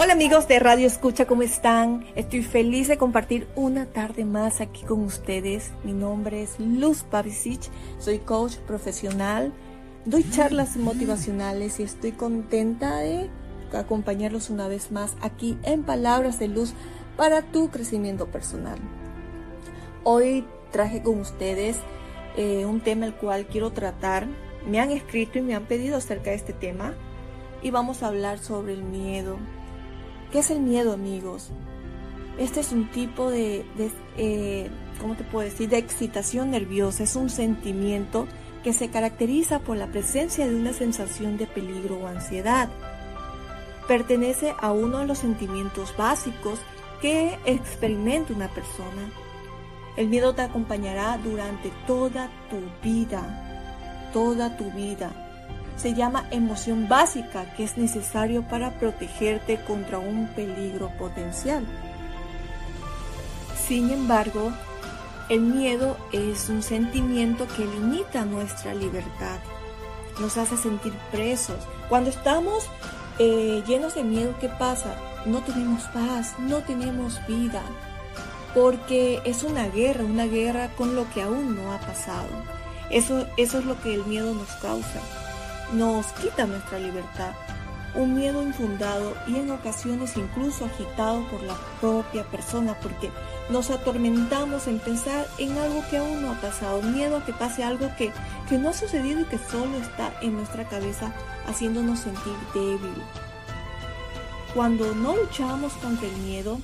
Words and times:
Hola 0.00 0.12
amigos 0.12 0.46
de 0.46 0.60
Radio 0.60 0.86
Escucha, 0.86 1.26
¿cómo 1.26 1.42
están? 1.42 2.06
Estoy 2.14 2.44
feliz 2.44 2.86
de 2.86 2.98
compartir 2.98 3.48
una 3.56 3.86
tarde 3.86 4.24
más 4.24 4.60
aquí 4.60 4.84
con 4.84 5.00
ustedes. 5.02 5.72
Mi 5.82 5.92
nombre 5.92 6.40
es 6.40 6.60
Luz 6.60 7.02
Pavicic, 7.02 7.62
soy 7.98 8.20
coach 8.20 8.58
profesional, 8.58 9.52
doy 10.04 10.24
charlas 10.30 10.76
motivacionales 10.76 11.80
y 11.80 11.82
estoy 11.82 12.12
contenta 12.12 12.98
de 12.98 13.28
acompañarlos 13.72 14.50
una 14.50 14.68
vez 14.68 14.92
más 14.92 15.16
aquí 15.20 15.58
en 15.64 15.82
Palabras 15.82 16.38
de 16.38 16.46
Luz 16.46 16.74
para 17.16 17.42
tu 17.42 17.68
crecimiento 17.70 18.28
personal. 18.28 18.78
Hoy 20.04 20.44
traje 20.70 21.02
con 21.02 21.18
ustedes 21.18 21.76
eh, 22.36 22.66
un 22.66 22.82
tema 22.82 23.04
el 23.04 23.16
cual 23.16 23.48
quiero 23.48 23.72
tratar. 23.72 24.28
Me 24.64 24.78
han 24.78 24.92
escrito 24.92 25.40
y 25.40 25.42
me 25.42 25.56
han 25.56 25.64
pedido 25.64 25.96
acerca 25.96 26.30
de 26.30 26.36
este 26.36 26.52
tema 26.52 26.94
y 27.62 27.72
vamos 27.72 28.04
a 28.04 28.06
hablar 28.06 28.38
sobre 28.38 28.74
el 28.74 28.84
miedo 28.84 29.38
¿Qué 30.32 30.40
es 30.40 30.50
el 30.50 30.60
miedo, 30.60 30.92
amigos? 30.92 31.48
Este 32.38 32.60
es 32.60 32.72
un 32.72 32.90
tipo 32.90 33.30
de, 33.30 33.64
eh, 34.18 34.70
¿cómo 35.00 35.16
te 35.16 35.24
puedo 35.24 35.48
decir?, 35.48 35.70
de 35.70 35.78
excitación 35.78 36.50
nerviosa. 36.50 37.04
Es 37.04 37.16
un 37.16 37.30
sentimiento 37.30 38.28
que 38.62 38.74
se 38.74 38.90
caracteriza 38.90 39.60
por 39.60 39.78
la 39.78 39.86
presencia 39.86 40.46
de 40.46 40.54
una 40.54 40.74
sensación 40.74 41.38
de 41.38 41.46
peligro 41.46 41.96
o 41.96 42.06
ansiedad. 42.06 42.68
Pertenece 43.88 44.54
a 44.60 44.70
uno 44.70 44.98
de 44.98 45.06
los 45.06 45.18
sentimientos 45.18 45.94
básicos 45.96 46.60
que 47.00 47.38
experimenta 47.46 48.34
una 48.34 48.48
persona. 48.48 49.10
El 49.96 50.08
miedo 50.08 50.34
te 50.34 50.42
acompañará 50.42 51.18
durante 51.24 51.72
toda 51.86 52.28
tu 52.50 52.60
vida, 52.86 54.10
toda 54.12 54.58
tu 54.58 54.70
vida 54.72 55.27
se 55.78 55.94
llama 55.94 56.26
emoción 56.30 56.88
básica 56.88 57.44
que 57.56 57.64
es 57.64 57.78
necesario 57.78 58.42
para 58.42 58.72
protegerte 58.72 59.60
contra 59.64 59.98
un 59.98 60.26
peligro 60.28 60.90
potencial. 60.98 61.64
Sin 63.66 63.90
embargo, 63.90 64.52
el 65.28 65.40
miedo 65.40 65.96
es 66.12 66.48
un 66.48 66.62
sentimiento 66.62 67.46
que 67.56 67.64
limita 67.64 68.24
nuestra 68.24 68.74
libertad, 68.74 69.38
nos 70.20 70.36
hace 70.36 70.56
sentir 70.56 70.92
presos. 71.12 71.58
Cuando 71.88 72.10
estamos 72.10 72.68
eh, 73.18 73.62
llenos 73.66 73.94
de 73.94 74.02
miedo, 74.02 74.34
¿qué 74.40 74.48
pasa? 74.48 74.96
No 75.26 75.42
tenemos 75.42 75.84
paz, 75.84 76.34
no 76.38 76.58
tenemos 76.58 77.24
vida, 77.28 77.62
porque 78.52 79.20
es 79.24 79.44
una 79.44 79.68
guerra, 79.68 80.04
una 80.04 80.26
guerra 80.26 80.70
con 80.76 80.96
lo 80.96 81.08
que 81.10 81.22
aún 81.22 81.54
no 81.54 81.72
ha 81.72 81.78
pasado. 81.78 82.28
Eso, 82.90 83.26
eso 83.36 83.58
es 83.58 83.64
lo 83.64 83.80
que 83.80 83.94
el 83.94 84.04
miedo 84.06 84.34
nos 84.34 84.48
causa 84.62 85.00
nos 85.72 86.06
quita 86.12 86.46
nuestra 86.46 86.78
libertad, 86.78 87.32
un 87.94 88.14
miedo 88.14 88.42
infundado 88.42 89.14
y 89.26 89.36
en 89.36 89.50
ocasiones 89.50 90.16
incluso 90.16 90.64
agitado 90.64 91.22
por 91.28 91.42
la 91.42 91.56
propia 91.80 92.24
persona 92.24 92.74
porque 92.80 93.10
nos 93.50 93.70
atormentamos 93.70 94.66
en 94.66 94.78
pensar 94.78 95.26
en 95.38 95.56
algo 95.58 95.82
que 95.90 95.98
aún 95.98 96.22
no 96.22 96.32
ha 96.32 96.40
pasado, 96.40 96.82
miedo 96.82 97.16
a 97.16 97.24
que 97.24 97.32
pase 97.32 97.64
algo 97.64 97.90
que, 97.96 98.12
que 98.48 98.58
no 98.58 98.70
ha 98.70 98.72
sucedido 98.72 99.22
y 99.22 99.24
que 99.24 99.38
solo 99.38 99.78
está 99.78 100.12
en 100.20 100.34
nuestra 100.34 100.68
cabeza 100.68 101.12
haciéndonos 101.46 102.00
sentir 102.00 102.34
débil. 102.54 103.02
Cuando 104.54 104.94
no 104.94 105.16
luchamos 105.16 105.72
contra 105.74 106.06
el 106.06 106.16
miedo, 106.18 106.58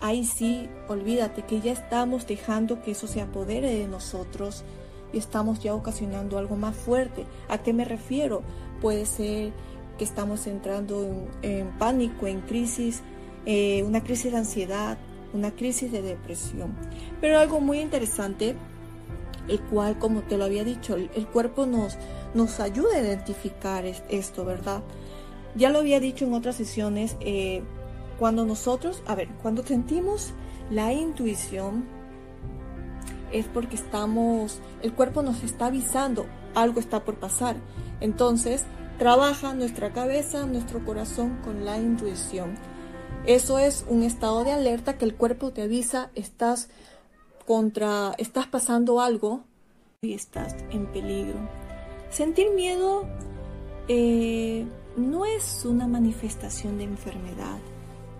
ahí 0.00 0.24
sí, 0.24 0.68
olvídate 0.88 1.42
que 1.42 1.60
ya 1.60 1.72
estamos 1.72 2.26
dejando 2.26 2.82
que 2.82 2.92
eso 2.92 3.06
se 3.06 3.20
apodere 3.20 3.74
de 3.74 3.86
nosotros 3.86 4.64
y 5.12 5.18
estamos 5.18 5.60
ya 5.60 5.74
ocasionando 5.74 6.38
algo 6.38 6.56
más 6.56 6.76
fuerte. 6.76 7.24
¿A 7.48 7.58
qué 7.58 7.72
me 7.72 7.84
refiero? 7.84 8.42
Puede 8.80 9.06
ser 9.06 9.52
que 9.98 10.04
estamos 10.04 10.46
entrando 10.46 11.28
en, 11.42 11.70
pánico, 11.78 12.26
en 12.26 12.40
crisis, 12.40 13.02
eh, 13.46 13.82
una 13.82 14.02
crisis 14.02 14.32
de 14.32 14.38
ansiedad, 14.38 14.98
una 15.32 15.50
crisis 15.50 15.90
de 15.90 16.02
depresión. 16.02 16.74
Pero 17.20 17.38
algo 17.38 17.60
muy 17.60 17.80
interesante, 17.80 18.54
el 19.48 19.60
cual, 19.62 19.98
como 19.98 20.22
te 20.22 20.36
lo 20.36 20.44
había 20.44 20.64
dicho, 20.64 20.96
el, 20.96 21.26
cuerpo 21.26 21.66
nos, 21.66 21.96
nos 22.34 22.60
ayuda 22.60 22.96
a 22.96 23.00
identificar 23.00 23.84
esto, 23.86 24.44
¿verdad? 24.44 24.82
Ya 25.54 25.70
lo 25.70 25.80
había 25.80 26.00
dicho 26.00 26.24
en 26.24 26.34
otras 26.34 26.56
sesiones, 26.56 27.16
eh, 27.20 27.62
cuando 28.18 28.44
nosotros, 28.44 29.02
a 29.06 29.14
ver, 29.14 29.28
cuando 29.42 29.64
sentimos 29.64 30.32
la 30.70 30.92
intuición, 30.92 31.84
es 33.32 33.46
porque 33.46 33.76
estamos, 33.76 34.60
el 34.82 34.92
cuerpo 34.92 35.22
nos 35.22 35.42
está 35.42 35.66
avisando, 35.66 36.26
algo 36.54 36.80
está 36.80 37.04
por 37.04 37.16
pasar. 37.16 37.56
Entonces, 38.00 38.64
trabaja 38.98 39.54
nuestra 39.54 39.92
cabeza, 39.92 40.46
nuestro 40.46 40.84
corazón 40.84 41.38
con 41.44 41.64
la 41.64 41.78
intuición. 41.78 42.56
Eso 43.26 43.58
es 43.58 43.84
un 43.88 44.02
estado 44.02 44.44
de 44.44 44.52
alerta 44.52 44.98
que 44.98 45.04
el 45.04 45.14
cuerpo 45.14 45.52
te 45.52 45.62
avisa, 45.62 46.10
estás 46.14 46.68
contra, 47.46 48.14
estás 48.18 48.46
pasando 48.46 49.00
algo 49.00 49.44
y 50.00 50.14
estás 50.14 50.54
en 50.70 50.86
peligro. 50.86 51.38
Sentir 52.10 52.50
miedo 52.52 53.06
eh, 53.88 54.66
no 54.96 55.24
es 55.24 55.64
una 55.64 55.86
manifestación 55.86 56.78
de 56.78 56.84
enfermedad, 56.84 57.58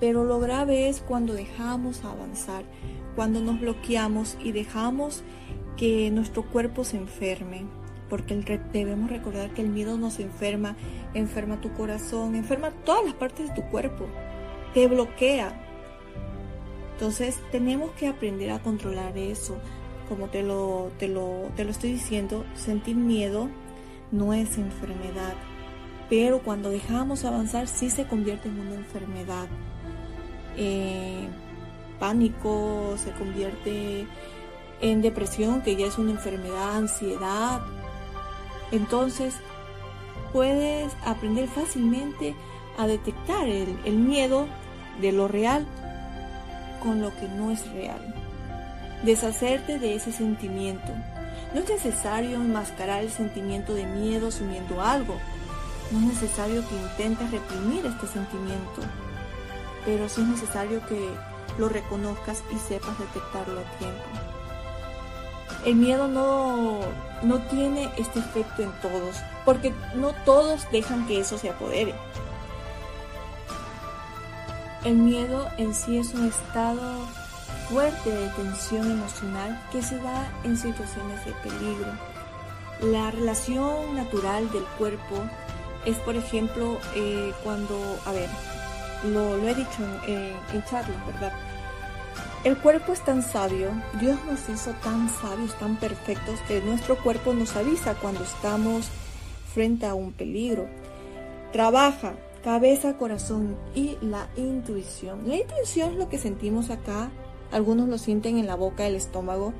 pero 0.01 0.25
lo 0.25 0.39
grave 0.39 0.89
es 0.89 1.01
cuando 1.01 1.35
dejamos 1.35 2.05
avanzar, 2.05 2.65
cuando 3.17 3.41
nos 3.41 3.61
bloqueamos 3.61 4.37
y 4.43 4.53
dejamos 4.53 5.23
que 5.77 6.11
nuestro 6.11 6.45
cuerpo 6.45 6.85
se 6.85 6.97
enferme, 6.97 7.65
porque 8.09 8.61
debemos 8.73 9.11
recordar 9.11 9.53
que 9.53 9.63
el 9.63 9.69
miedo 9.69 9.99
nos 9.99 10.19
enferma, 10.19 10.77
enferma 11.15 11.61
tu 11.61 11.73
corazón, 11.73 12.35
enferma 12.35 12.71
todas 12.85 13.05
las 13.05 13.15
partes 13.15 13.49
de 13.49 13.55
tu 13.55 13.69
cuerpo, 13.71 14.07
te 14.75 14.87
bloquea. 14.87 15.65
Entonces 16.93 17.39
tenemos 17.53 17.91
que 17.93 18.09
aprender 18.09 18.51
a 18.51 18.61
controlar 18.61 19.17
eso. 19.17 19.57
Como 20.09 20.29
te 20.29 20.43
lo, 20.43 20.91
te 20.99 21.07
lo, 21.07 21.51
te 21.55 21.65
lo 21.65 21.71
estoy 21.71 21.93
diciendo, 21.93 22.45
sentir 22.55 22.97
miedo 22.97 23.49
no 24.11 24.33
es 24.33 24.57
enfermedad, 24.57 25.35
pero 26.09 26.43
cuando 26.43 26.71
dejamos 26.71 27.25
avanzar 27.25 27.69
sí 27.69 27.91
se 27.91 28.07
convierte 28.07 28.49
en 28.49 28.59
una 28.59 28.75
enfermedad. 28.75 29.49
Eh, 30.61 31.29
pánico, 32.01 32.97
se 32.97 33.13
convierte 33.13 34.07
en 34.81 35.03
depresión, 35.03 35.63
que 35.63 35.77
ya 35.77 35.87
es 35.87 35.99
una 35.99 36.11
enfermedad, 36.11 36.77
ansiedad. 36.77 37.63
Entonces, 38.73 39.35
puedes 40.33 40.93
aprender 41.05 41.49
fácilmente 41.49 42.35
a 42.77 42.87
detectar 42.87 43.49
el, 43.49 43.79
el 43.85 43.97
miedo 43.97 44.47
de 45.01 45.13
lo 45.13 45.29
real 45.29 45.67
con 46.83 47.01
lo 47.01 47.15
que 47.17 47.29
no 47.29 47.51
es 47.51 47.71
real. 47.73 48.15
Deshacerte 49.05 49.79
de 49.79 49.95
ese 49.95 50.13
sentimiento. 50.13 50.93
No 51.55 51.61
es 51.61 51.69
necesario 51.69 52.37
enmascarar 52.37 53.03
el 53.03 53.11
sentimiento 53.11 53.75
de 53.75 53.87
miedo 53.87 54.29
asumiendo 54.29 54.83
algo. 54.83 55.17
No 55.91 55.99
es 55.99 56.05
necesario 56.05 56.63
que 56.69 56.75
intentes 56.75 57.31
reprimir 57.31 57.87
este 57.87 58.07
sentimiento. 58.07 58.83
Pero 59.89 60.07
sí 60.07 60.21
es 60.21 60.29
necesario 60.29 60.85
que 60.87 61.09
lo 61.57 61.71
reconozcas 61.71 62.43
y 62.55 62.59
sepas 62.59 62.99
detectarlo 62.99 63.59
a 63.59 63.79
tiempo. 63.79 64.05
El 65.65 65.77
miedo 65.77 66.09
no, 66.09 66.81
no 67.23 67.39
tiene 67.49 67.91
este 67.97 68.19
efecto 68.19 68.63
en 68.65 68.73
todos, 68.83 69.17
porque 69.47 69.73
no 69.95 70.13
todos 70.27 70.71
dejan 70.71 71.07
que 71.07 71.21
eso 71.21 71.39
se 71.39 71.49
apodere. 71.49 71.95
El 74.85 74.97
miedo 74.97 75.49
en 75.57 75.75
sí 75.75 75.97
es 75.97 76.13
un 76.13 76.27
estado 76.27 76.83
fuerte 77.71 78.11
de 78.11 78.29
tensión 78.29 78.91
emocional 78.91 79.59
que 79.73 79.81
se 79.81 79.97
da 79.97 80.31
en 80.45 80.59
situaciones 80.59 81.25
de 81.25 81.33
peligro. 81.33 81.93
La 82.83 83.11
relación 83.11 83.95
natural 83.95 84.53
del 84.53 84.65
cuerpo 84.77 85.25
es, 85.87 85.97
por 85.97 86.15
ejemplo, 86.15 86.79
eh, 86.95 87.33
cuando, 87.43 87.99
a 88.05 88.13
ver, 88.13 88.29
lo, 89.05 89.37
he 89.49 89.55
dicho 89.55 89.85
en, 90.07 90.35
en 90.53 90.65
charlas, 90.65 91.07
¿verdad? 91.07 91.33
El 92.45 92.57
cuerpo 92.57 92.93
es 92.93 93.05
tan 93.05 93.23
sabio, 93.23 93.71
Dios 94.01 94.17
nos 94.31 94.49
hizo 94.49 94.71
tan 94.85 95.09
sabios, 95.09 95.59
tan 95.59 95.77
perfectos, 95.77 96.39
que 96.47 96.61
nuestro 96.61 96.97
cuerpo 97.03 97.35
nos 97.35 97.57
avisa 97.57 97.95
cuando 97.95 98.23
estamos 98.23 98.89
frente 99.53 99.87
a 99.87 99.95
un 99.95 100.13
peligro. 100.13 100.69
Trabaja 101.53 102.15
cabeza, 102.45 102.97
corazón 102.97 103.57
y 103.75 103.99
la 104.01 104.29
intuición. 104.37 105.27
La 105.27 105.37
intuición 105.37 105.93
es 105.93 105.97
lo 105.97 106.09
que 106.09 106.19
sentimos 106.19 106.71
acá, 106.71 107.11
algunos 107.51 107.89
lo 107.89 107.99
sienten 107.99 108.39
en 108.39 108.47
la 108.47 108.55
boca, 108.55 108.87
el 108.87 108.95
estómago. 108.95 109.53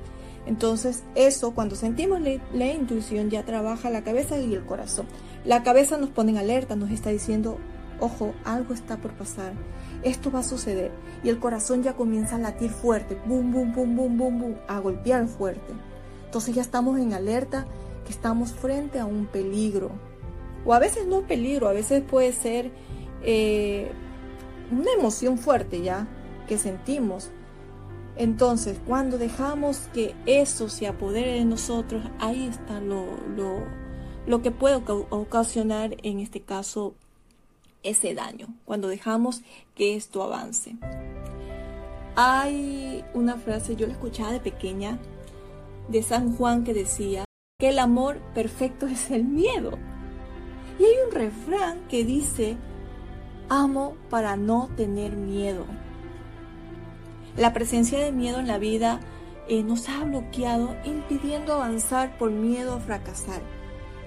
Entonces 0.47 1.03
eso, 1.15 1.53
cuando 1.55 1.77
sentimos 1.77 2.21
la, 2.21 2.41
la 2.55 2.73
intuición, 2.73 3.29
ya 3.29 3.45
trabaja 3.45 3.91
la 3.91 4.05
cabeza 4.05 4.39
y 4.39 4.55
el 4.55 4.65
corazón. 4.65 5.07
La 5.45 5.63
cabeza 5.63 5.99
nos 5.99 6.11
pone 6.11 6.31
en 6.31 6.39
alerta, 6.39 6.77
nos 6.77 6.91
está 6.91 7.11
diciendo, 7.11 7.59
ojo, 8.01 8.35
algo 8.45 8.75
está 8.75 8.97
por 8.97 9.13
pasar, 9.13 9.53
esto 10.03 10.31
va 10.31 10.41
a 10.41 10.45
suceder. 10.45 10.93
Y 11.23 11.29
el 11.29 11.39
corazón 11.39 11.83
ya 11.83 11.95
comienza 11.95 12.37
a 12.37 12.39
latir 12.39 12.71
fuerte, 12.71 13.17
boom, 13.27 13.53
boom, 13.53 13.75
boom, 13.75 13.97
boom, 13.97 14.19
boom, 14.19 14.39
boom, 14.39 14.57
a 14.69 14.79
golpear 14.79 15.27
fuerte. 15.27 15.73
Entonces 16.25 16.55
ya 16.55 16.63
estamos 16.63 16.99
en 16.99 17.15
alerta 17.15 17.67
que 18.05 18.13
estamos 18.13 18.53
frente 18.53 18.99
a 18.99 19.07
un 19.07 19.27
peligro. 19.27 19.91
O 20.65 20.75
a 20.75 20.79
veces 20.79 21.07
no 21.07 21.23
peligro, 21.23 21.69
a 21.69 21.73
veces 21.73 22.03
puede 22.03 22.33
ser 22.33 22.71
eh, 23.23 23.91
emoción 24.99 25.39
fuerte 25.39 25.83
ya 25.83 26.07
que 26.47 26.59
sentimos. 26.59 27.31
Entonces, 28.17 28.81
cuando 28.85 29.17
dejamos 29.17 29.89
que 29.95 30.15
eso 30.27 30.69
se 30.69 30.89
apodere 30.89 31.35
de 31.35 31.45
nosotros, 31.45 32.05
ahí 32.19 32.49
está 32.49 32.81
lo, 32.81 33.07
lo, 33.37 33.63
lo 34.27 34.43
que 34.43 34.51
puede 34.51 34.75
ocasionar 35.11 35.97
en 36.03 36.19
este 36.19 36.41
caso 36.41 36.95
ese 37.83 38.15
daño, 38.15 38.49
cuando 38.65 38.89
dejamos 38.89 39.43
que 39.75 39.97
esto 39.97 40.23
avance. 40.23 40.77
Hay 42.17 43.05
una 43.15 43.37
frase, 43.37 43.77
yo 43.77 43.87
la 43.87 43.93
escuchaba 43.93 44.33
de 44.33 44.41
pequeña, 44.41 44.99
de 45.89 46.03
San 46.03 46.37
Juan 46.37 46.65
que 46.65 46.75
decía 46.75 47.25
que 47.59 47.71
el 47.71 47.79
amor 47.79 48.19
perfecto 48.35 48.87
es 48.87 49.11
el 49.11 49.25
miedo. 49.25 49.79
Y 50.79 50.85
hay 50.85 50.95
un 51.07 51.13
refrán 51.13 51.81
que 51.89 52.05
dice, 52.05 52.57
amo 53.49 53.97
para 54.11 54.37
no 54.37 54.69
tener 54.77 55.17
miedo. 55.17 55.65
La 57.37 57.53
presencia 57.53 57.99
de 58.01 58.13
miedo 58.13 58.41
en 58.41 58.49
la 58.49 58.59
vida 58.59 59.01
eh, 59.49 59.63
nos 59.63 59.89
ha 59.89 60.05
bloqueado 60.05 60.77
impidiendo 60.85 61.55
avanzar 61.55 62.19
por 62.19 62.31
miedo 62.31 62.75
a 62.75 62.81
fracasar. 62.81 63.41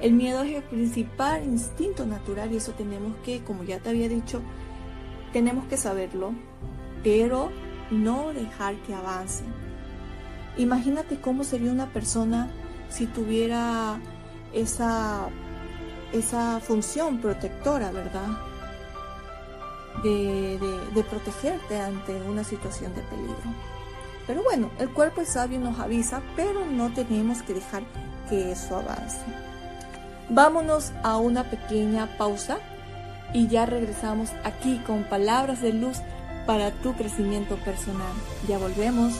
El 0.01 0.13
miedo 0.13 0.42
es 0.42 0.56
el 0.56 0.63
principal 0.63 1.44
instinto 1.44 2.07
natural 2.07 2.51
y 2.51 2.57
eso 2.57 2.71
tenemos 2.71 3.15
que, 3.24 3.44
como 3.44 3.63
ya 3.63 3.80
te 3.80 3.89
había 3.89 4.09
dicho, 4.09 4.42
tenemos 5.31 5.65
que 5.65 5.77
saberlo, 5.77 6.33
pero 7.03 7.51
no 7.92 8.33
dejar 8.33 8.75
que 8.77 8.95
avance. 8.95 9.44
Imagínate 10.57 11.21
cómo 11.21 11.44
sería 11.44 11.71
una 11.71 11.94
persona 11.94 12.50
si 12.89 13.06
tuviera 13.06 14.00
esa, 14.53 15.30
esa 16.12 16.59
función 16.62 17.19
protectora, 17.19 17.92
¿verdad? 17.92 18.27
De, 20.04 20.57
de, 20.95 21.04
protegerte 21.04 21.80
ante 21.80 22.15
una 22.24 22.44
situación 22.44 22.94
de 22.95 23.01
peligro. 23.01 23.36
Pero 24.25 24.42
bueno, 24.42 24.71
el 24.80 24.89
cuerpo 24.89 25.21
es 25.21 25.30
sabio 25.30 25.59
nos 25.59 25.80
avisa, 25.80 26.21
pero 26.36 26.65
no 26.65 26.92
tenemos 26.92 27.44
que 27.44 27.54
dejar 27.54 27.83
que 28.30 28.51
eso 28.51 28.77
avance. 28.77 29.50
Vámonos 30.33 30.94
a 31.04 31.18
una 31.18 31.44
pequeña 31.44 32.07
pausa 32.18 32.60
y 33.33 33.48
ya 33.48 33.66
regresamos 33.66 34.30
aquí 34.45 34.78
con 34.88 35.04
palabras 35.04 35.62
de 35.62 35.74
luz 35.74 35.98
para 36.45 36.72
tu 36.72 36.94
crecimiento 36.94 37.57
personal. 37.57 38.13
Ya 38.48 38.57
volvemos. 38.57 39.19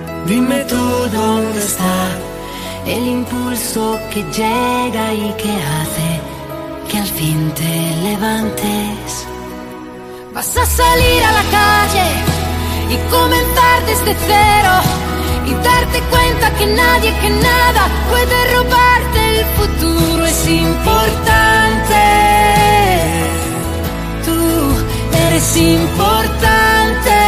Dime 0.25 0.63
tú 0.65 0.77
dónde 1.11 1.59
está 1.59 1.95
el 2.85 3.07
impulso 3.07 3.99
que 4.13 4.21
llega 4.23 5.13
y 5.13 5.33
que 5.41 5.51
hace 5.51 6.09
que 6.89 6.97
al 6.97 7.07
fin 7.07 7.51
te 7.51 7.95
levantes. 8.03 9.27
Vas 10.33 10.57
a 10.57 10.65
salir 10.65 11.23
a 11.23 11.31
la 11.31 11.43
calle 11.59 12.07
y 12.89 12.95
comenzar 13.09 13.85
desde 13.85 14.15
cero 14.27 14.73
y 15.47 15.53
darte 15.63 15.99
cuenta 16.09 16.55
que 16.57 16.65
nadie, 16.67 17.13
que 17.21 17.29
nada 17.29 17.83
puede 18.09 18.37
robarte 18.55 19.39
el 19.39 19.45
futuro. 19.57 20.25
Es 20.25 20.47
importante. 20.47 22.03
Tú 24.25 24.37
eres 25.27 25.57
importante. 25.57 27.20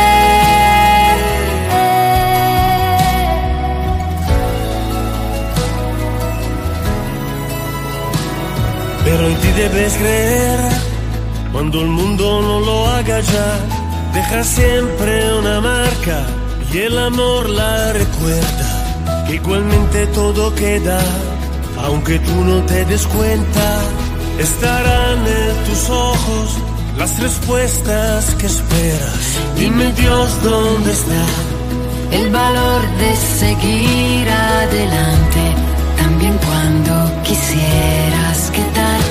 Pero 9.05 9.27
en 9.27 9.35
ti 9.37 9.47
debes 9.55 9.93
creer 9.93 10.59
cuando 11.51 11.81
el 11.81 11.87
mundo 11.87 12.41
no 12.41 12.59
lo 12.59 12.87
haga 12.87 13.19
ya. 13.19 13.49
Deja 14.13 14.43
siempre 14.43 15.37
una 15.39 15.61
marca 15.61 16.25
y 16.71 16.77
el 16.79 16.97
amor 16.97 17.49
la 17.49 17.93
recuerda. 17.93 19.25
Que 19.27 19.35
igualmente 19.35 20.07
todo 20.07 20.53
queda, 20.55 20.99
aunque 21.85 22.19
tú 22.19 22.35
no 22.43 22.61
te 22.63 22.85
des 22.85 23.05
cuenta. 23.07 23.81
Estarán 24.39 25.19
en 25.27 25.63
tus 25.65 25.89
ojos 25.89 26.57
las 26.97 27.19
respuestas 27.19 28.35
que 28.35 28.47
esperas. 28.47 29.19
Dime 29.57 29.91
Dios 29.93 30.43
dónde 30.43 30.91
está 30.91 31.23
el 32.13 32.29
valor 32.29 32.81
de 32.97 33.15
seguir 33.15 34.29
adelante, 34.29 35.55
también 35.97 36.37
cuando 36.45 37.23
quisieras 37.23 38.12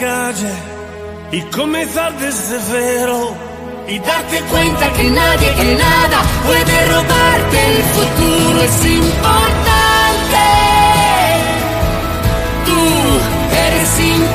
Calle 0.00 0.52
y 1.32 1.40
comenzar 1.56 2.16
desde 2.18 2.58
cero 2.70 3.34
y 3.88 3.98
darte 3.98 4.40
cuenta 4.50 4.92
que 4.92 5.10
nadie, 5.10 5.54
que 5.54 5.74
nada 5.76 6.22
puede 6.46 6.86
robarte 6.86 7.56
el 7.66 7.82
futuro. 7.94 8.62
Es 8.62 8.84
importante. 8.84 9.59
Tú 14.00 14.29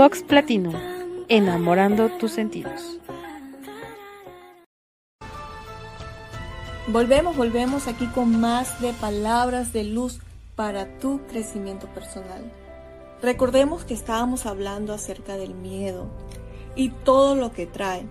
Vox 0.00 0.22
Platinum, 0.22 0.72
enamorando 1.28 2.08
tus 2.08 2.32
sentidos. 2.32 2.98
Volvemos, 6.86 7.36
volvemos 7.36 7.86
aquí 7.86 8.06
con 8.06 8.40
más 8.40 8.80
de 8.80 8.94
palabras 8.94 9.74
de 9.74 9.84
luz 9.84 10.20
para 10.56 10.98
tu 11.00 11.20
crecimiento 11.26 11.86
personal. 11.88 12.50
Recordemos 13.20 13.84
que 13.84 13.92
estábamos 13.92 14.46
hablando 14.46 14.94
acerca 14.94 15.36
del 15.36 15.52
miedo 15.52 16.06
y 16.74 16.88
todo 16.88 17.34
lo 17.34 17.52
que 17.52 17.66
trae. 17.66 18.06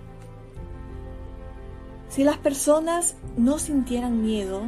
Si 2.07 2.23
las 2.23 2.37
personas 2.37 3.15
no 3.35 3.57
sintieran 3.57 4.21
miedo, 4.21 4.61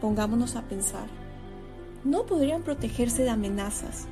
pongámonos 0.00 0.56
a 0.56 0.62
pensar, 0.62 1.06
no 2.02 2.26
podrían 2.26 2.62
protegerse 2.62 3.22
de 3.22 3.30
amenazas. 3.30 4.08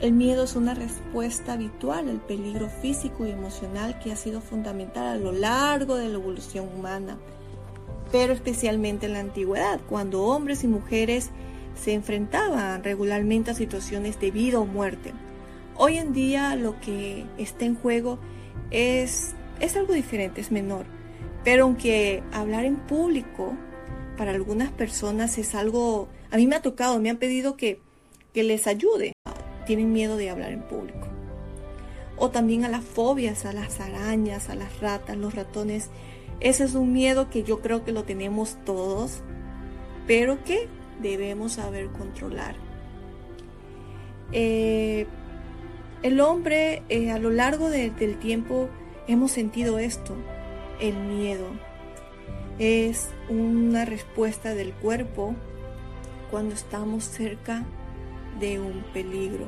El 0.00 0.12
miedo 0.12 0.44
es 0.44 0.56
una 0.56 0.74
respuesta 0.74 1.52
habitual 1.52 2.08
al 2.08 2.20
peligro 2.20 2.68
físico 2.68 3.26
y 3.26 3.30
emocional 3.30 3.98
que 4.00 4.12
ha 4.12 4.16
sido 4.16 4.40
fundamental 4.40 5.06
a 5.06 5.16
lo 5.16 5.30
largo 5.32 5.94
de 5.94 6.08
la 6.08 6.14
evolución 6.14 6.68
humana, 6.76 7.16
pero 8.10 8.32
especialmente 8.32 9.06
en 9.06 9.12
la 9.12 9.20
antigüedad, 9.20 9.80
cuando 9.88 10.24
hombres 10.24 10.64
y 10.64 10.68
mujeres 10.68 11.30
se 11.80 11.94
enfrentaban 11.94 12.82
regularmente 12.82 13.52
a 13.52 13.54
situaciones 13.54 14.18
de 14.18 14.32
vida 14.32 14.58
o 14.58 14.66
muerte. 14.66 15.12
Hoy 15.76 15.96
en 15.96 16.12
día 16.12 16.56
lo 16.56 16.78
que 16.80 17.24
está 17.38 17.64
en 17.64 17.76
juego 17.76 18.18
es, 18.70 19.34
es 19.60 19.76
algo 19.76 19.94
diferente, 19.94 20.40
es 20.40 20.50
menor, 20.50 20.86
pero 21.44 21.64
aunque 21.64 22.22
hablar 22.32 22.64
en 22.64 22.76
público 22.76 23.54
para 24.16 24.32
algunas 24.32 24.70
personas 24.72 25.38
es 25.38 25.54
algo, 25.54 26.08
a 26.32 26.36
mí 26.36 26.48
me 26.48 26.56
ha 26.56 26.62
tocado, 26.62 26.98
me 26.98 27.10
han 27.10 27.16
pedido 27.16 27.56
que, 27.56 27.80
que 28.32 28.42
les 28.42 28.66
ayude 28.66 29.14
tienen 29.64 29.92
miedo 29.92 30.16
de 30.16 30.30
hablar 30.30 30.52
en 30.52 30.62
público. 30.62 31.08
O 32.16 32.30
también 32.30 32.64
a 32.64 32.68
las 32.68 32.84
fobias, 32.84 33.44
a 33.44 33.52
las 33.52 33.80
arañas, 33.80 34.48
a 34.48 34.54
las 34.54 34.80
ratas, 34.80 35.16
los 35.16 35.34
ratones. 35.34 35.90
Ese 36.40 36.64
es 36.64 36.74
un 36.74 36.92
miedo 36.92 37.30
que 37.30 37.42
yo 37.42 37.60
creo 37.60 37.84
que 37.84 37.92
lo 37.92 38.04
tenemos 38.04 38.56
todos, 38.64 39.22
pero 40.06 40.42
que 40.44 40.68
debemos 41.00 41.52
saber 41.52 41.88
controlar. 41.88 42.54
Eh, 44.32 45.06
el 46.02 46.20
hombre 46.20 46.82
eh, 46.88 47.10
a 47.10 47.18
lo 47.18 47.30
largo 47.30 47.70
del 47.70 48.18
tiempo 48.18 48.68
hemos 49.06 49.32
sentido 49.32 49.78
esto, 49.78 50.14
el 50.80 50.96
miedo. 50.96 51.46
Es 52.58 53.08
una 53.28 53.84
respuesta 53.84 54.54
del 54.54 54.72
cuerpo 54.72 55.34
cuando 56.30 56.54
estamos 56.54 57.04
cerca 57.04 57.64
de 58.40 58.58
un 58.58 58.84
peligro. 58.92 59.46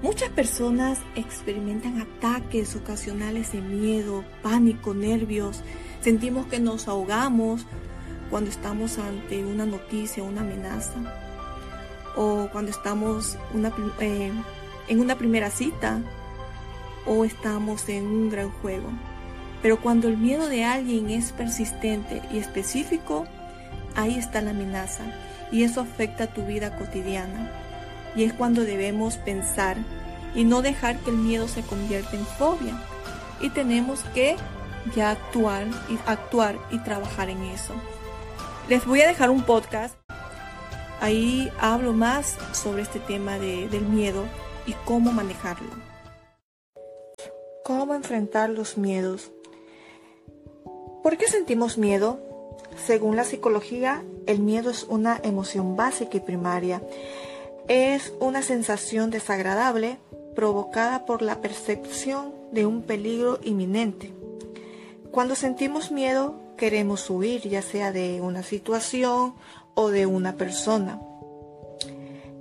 Muchas 0.00 0.30
personas 0.30 1.00
experimentan 1.16 2.00
ataques 2.00 2.76
ocasionales 2.76 3.50
de 3.50 3.60
miedo, 3.60 4.24
pánico, 4.42 4.94
nervios. 4.94 5.60
Sentimos 6.00 6.46
que 6.46 6.60
nos 6.60 6.86
ahogamos 6.86 7.66
cuando 8.30 8.48
estamos 8.48 8.98
ante 8.98 9.44
una 9.44 9.66
noticia, 9.66 10.22
una 10.22 10.42
amenaza. 10.42 10.94
O 12.16 12.48
cuando 12.52 12.70
estamos 12.70 13.36
eh, 13.98 14.32
en 14.86 15.00
una 15.00 15.18
primera 15.18 15.50
cita. 15.50 16.00
O 17.04 17.24
estamos 17.24 17.88
en 17.88 18.06
un 18.06 18.30
gran 18.30 18.50
juego. 18.50 18.90
Pero 19.62 19.80
cuando 19.80 20.06
el 20.06 20.16
miedo 20.16 20.48
de 20.48 20.64
alguien 20.64 21.10
es 21.10 21.32
persistente 21.32 22.22
y 22.32 22.38
específico, 22.38 23.26
ahí 23.96 24.16
está 24.16 24.42
la 24.42 24.50
amenaza. 24.50 25.02
Y 25.50 25.64
eso 25.64 25.80
afecta 25.80 26.32
tu 26.32 26.46
vida 26.46 26.78
cotidiana 26.78 27.64
y 28.14 28.24
es 28.24 28.32
cuando 28.32 28.64
debemos 28.64 29.16
pensar 29.16 29.76
y 30.34 30.44
no 30.44 30.62
dejar 30.62 30.98
que 30.98 31.10
el 31.10 31.16
miedo 31.16 31.48
se 31.48 31.62
convierta 31.62 32.16
en 32.16 32.26
fobia. 32.26 32.80
Y 33.40 33.50
tenemos 33.50 34.00
que 34.14 34.36
ya 34.94 35.10
actuar 35.10 35.66
y 35.88 35.98
actuar 36.06 36.56
y 36.70 36.78
trabajar 36.78 37.30
en 37.30 37.42
eso. 37.44 37.74
Les 38.68 38.84
voy 38.86 39.00
a 39.00 39.08
dejar 39.08 39.30
un 39.30 39.42
podcast. 39.42 39.94
Ahí 41.00 41.50
hablo 41.60 41.92
más 41.92 42.36
sobre 42.52 42.82
este 42.82 42.98
tema 42.98 43.38
del 43.38 43.82
miedo 43.82 44.24
y 44.66 44.72
cómo 44.84 45.12
manejarlo. 45.12 45.70
¿Cómo 47.64 47.94
enfrentar 47.94 48.50
los 48.50 48.76
miedos? 48.76 49.30
¿Por 51.02 51.16
qué 51.16 51.28
sentimos 51.28 51.78
miedo? 51.78 52.18
Según 52.86 53.16
la 53.16 53.24
psicología, 53.24 54.02
el 54.26 54.40
miedo 54.40 54.70
es 54.70 54.84
una 54.84 55.20
emoción 55.22 55.76
básica 55.76 56.16
y 56.16 56.20
primaria 56.20 56.82
es 57.68 58.12
una 58.18 58.42
sensación 58.42 59.10
desagradable 59.10 59.98
provocada 60.34 61.04
por 61.04 61.22
la 61.22 61.40
percepción 61.40 62.32
de 62.52 62.64
un 62.64 62.82
peligro 62.82 63.38
inminente. 63.42 64.12
Cuando 65.10 65.34
sentimos 65.34 65.90
miedo, 65.90 66.40
queremos 66.56 67.08
huir 67.10 67.42
ya 67.42 67.62
sea 67.62 67.92
de 67.92 68.20
una 68.20 68.42
situación 68.42 69.34
o 69.74 69.90
de 69.90 70.06
una 70.06 70.36
persona. 70.36 71.00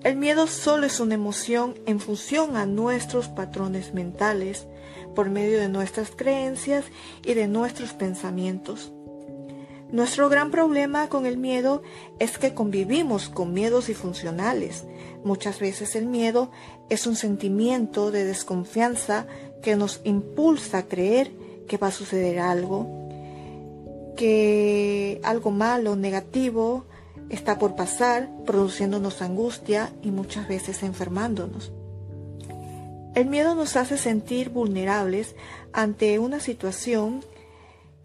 El 0.04 0.16
miedo 0.16 0.48
solo 0.48 0.86
es 0.86 1.00
una 1.00 1.16
emoción 1.16 1.76
en 1.86 2.00
función 2.00 2.56
a 2.56 2.66
nuestros 2.66 3.28
patrones 3.28 3.94
mentales, 3.94 4.68
por 5.16 5.30
medio 5.30 5.60
de 5.60 5.68
nuestras 5.68 6.12
creencias 6.12 6.86
y 7.26 7.34
de 7.34 7.48
nuestros 7.48 7.94
pensamientos. 7.94 8.94
Nuestro 9.92 10.28
gran 10.28 10.52
problema 10.52 11.08
con 11.08 11.26
el 11.26 11.38
miedo 11.38 11.82
es 12.20 12.38
que 12.38 12.54
convivimos 12.54 13.30
con 13.30 13.54
miedos 13.54 13.88
disfuncionales. 13.88 14.84
Muchas 15.24 15.60
veces 15.60 15.96
el 15.96 16.08
miedo 16.08 16.52
es 16.90 17.08
un 17.08 17.16
sentimiento 17.16 18.12
de 18.12 18.26
desconfianza 18.26 19.28
que 19.62 19.78
nos 19.78 20.02
impulsa 20.04 20.80
a 20.80 20.88
creer 20.88 21.32
que 21.68 21.78
va 21.78 21.88
a 21.88 21.92
suceder 21.92 22.40
algo, 22.40 23.08
que 24.18 25.22
algo 25.24 25.52
malo, 25.52 25.96
negativo, 25.96 26.86
está 27.30 27.58
por 27.58 27.76
pasar, 27.76 28.30
produciéndonos 28.46 29.22
angustia 29.22 29.92
y 30.02 30.12
muchas 30.12 30.50
veces 30.50 30.84
enfermándonos. 30.84 31.72
El 33.16 33.28
miedo 33.28 33.56
nos 33.56 33.78
hace 33.78 33.98
sentir 33.98 34.50
vulnerables 34.50 35.36
ante 35.74 36.20
una 36.20 36.40
situación 36.40 37.22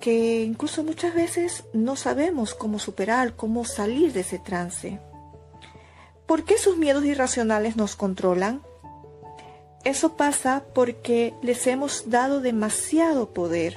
que 0.02 0.42
incluso 0.42 0.82
muchas 0.82 1.14
veces 1.14 1.62
no 1.72 1.94
sabemos 1.94 2.54
cómo 2.54 2.80
superar, 2.80 3.36
cómo 3.36 3.64
salir 3.64 4.12
de 4.12 4.20
ese 4.20 4.40
trance. 4.40 4.98
¿Por 6.26 6.44
qué 6.44 6.54
esos 6.54 6.76
miedos 6.76 7.04
irracionales 7.04 7.76
nos 7.76 7.94
controlan? 7.94 8.62
Eso 9.84 10.16
pasa 10.16 10.64
porque 10.74 11.34
les 11.40 11.68
hemos 11.68 12.10
dado 12.10 12.40
demasiado 12.40 13.30
poder. 13.32 13.76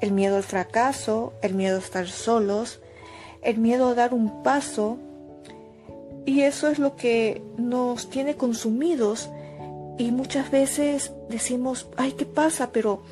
El 0.00 0.12
miedo 0.12 0.36
al 0.36 0.44
fracaso, 0.44 1.32
el 1.42 1.54
miedo 1.54 1.74
a 1.74 1.80
estar 1.80 2.06
solos, 2.06 2.80
el 3.42 3.58
miedo 3.58 3.88
a 3.88 3.94
dar 3.94 4.14
un 4.14 4.44
paso. 4.44 4.96
Y 6.24 6.42
eso 6.42 6.68
es 6.68 6.78
lo 6.78 6.94
que 6.94 7.42
nos 7.56 8.10
tiene 8.10 8.36
consumidos. 8.36 9.28
Y 9.98 10.12
muchas 10.12 10.52
veces 10.52 11.10
decimos, 11.28 11.88
ay, 11.96 12.12
¿qué 12.12 12.26
pasa? 12.26 12.70
Pero 12.70 13.02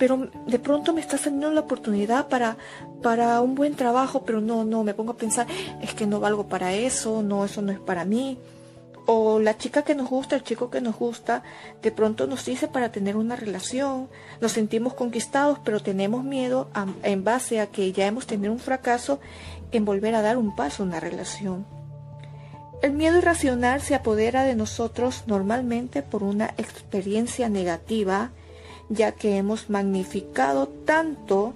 pero 0.00 0.30
de 0.46 0.58
pronto 0.58 0.94
me 0.94 1.02
está 1.02 1.18
saliendo 1.18 1.50
la 1.50 1.60
oportunidad 1.60 2.28
para, 2.28 2.56
para 3.02 3.42
un 3.42 3.54
buen 3.54 3.74
trabajo, 3.74 4.22
pero 4.24 4.40
no, 4.40 4.64
no, 4.64 4.82
me 4.82 4.94
pongo 4.94 5.12
a 5.12 5.16
pensar, 5.18 5.46
es 5.82 5.92
que 5.92 6.06
no 6.06 6.20
valgo 6.20 6.48
para 6.48 6.72
eso, 6.72 7.22
no, 7.22 7.44
eso 7.44 7.60
no 7.60 7.70
es 7.70 7.78
para 7.78 8.06
mí. 8.06 8.38
O 9.04 9.40
la 9.40 9.58
chica 9.58 9.82
que 9.82 9.94
nos 9.94 10.08
gusta, 10.08 10.36
el 10.36 10.42
chico 10.42 10.70
que 10.70 10.80
nos 10.80 10.96
gusta, 10.96 11.42
de 11.82 11.92
pronto 11.92 12.26
nos 12.26 12.46
dice 12.46 12.66
para 12.66 12.90
tener 12.90 13.14
una 13.14 13.36
relación, 13.36 14.08
nos 14.40 14.52
sentimos 14.52 14.94
conquistados, 14.94 15.58
pero 15.62 15.80
tenemos 15.80 16.24
miedo 16.24 16.70
en 17.02 17.22
base 17.22 17.60
a 17.60 17.66
que 17.66 17.92
ya 17.92 18.06
hemos 18.06 18.26
tenido 18.26 18.54
un 18.54 18.58
fracaso 18.58 19.20
en 19.70 19.84
volver 19.84 20.14
a 20.14 20.22
dar 20.22 20.38
un 20.38 20.56
paso 20.56 20.82
en 20.82 20.88
una 20.88 21.00
relación. 21.00 21.66
El 22.80 22.92
miedo 22.92 23.18
irracional 23.18 23.82
se 23.82 23.94
apodera 23.94 24.44
de 24.44 24.54
nosotros 24.54 25.24
normalmente 25.26 26.02
por 26.02 26.22
una 26.22 26.54
experiencia 26.56 27.50
negativa 27.50 28.30
ya 28.90 29.12
que 29.12 29.38
hemos 29.38 29.70
magnificado 29.70 30.68
tanto, 30.68 31.54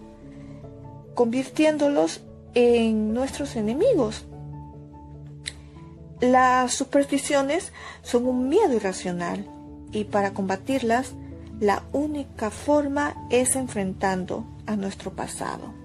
convirtiéndolos 1.14 2.23
en 2.55 3.12
nuestros 3.12 3.57
enemigos. 3.57 4.25
Las 6.21 6.73
supersticiones 6.73 7.73
son 8.03 8.26
un 8.26 8.49
miedo 8.49 8.73
irracional 8.73 9.47
y 9.93 10.05
para 10.05 10.33
combatirlas 10.33 11.12
la 11.61 11.83
única 11.93 12.50
forma 12.50 13.14
es 13.31 13.57
enfrentando 13.57 14.47
a 14.67 14.76
nuestro 14.76 15.12
pasado. 15.12 15.85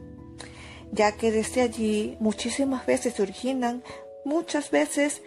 ya 0.92 1.12
que 1.14 1.32
desde 1.32 1.62
allí 1.62 2.18
muchísimas 2.20 2.86
veces 2.86 3.14
se 3.14 3.22
originan, 3.22 3.84
muchas 4.26 4.72
veces 4.72 5.22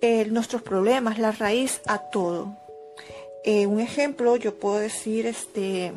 eh, 0.00 0.26
nuestros 0.26 0.62
problemas, 0.62 1.18
la 1.18 1.32
raíz 1.32 1.80
a 1.86 1.98
todo. 1.98 2.56
Eh, 3.46 3.68
un 3.68 3.78
ejemplo, 3.78 4.34
yo 4.34 4.56
puedo 4.56 4.76
decir, 4.78 5.24
este, 5.24 5.92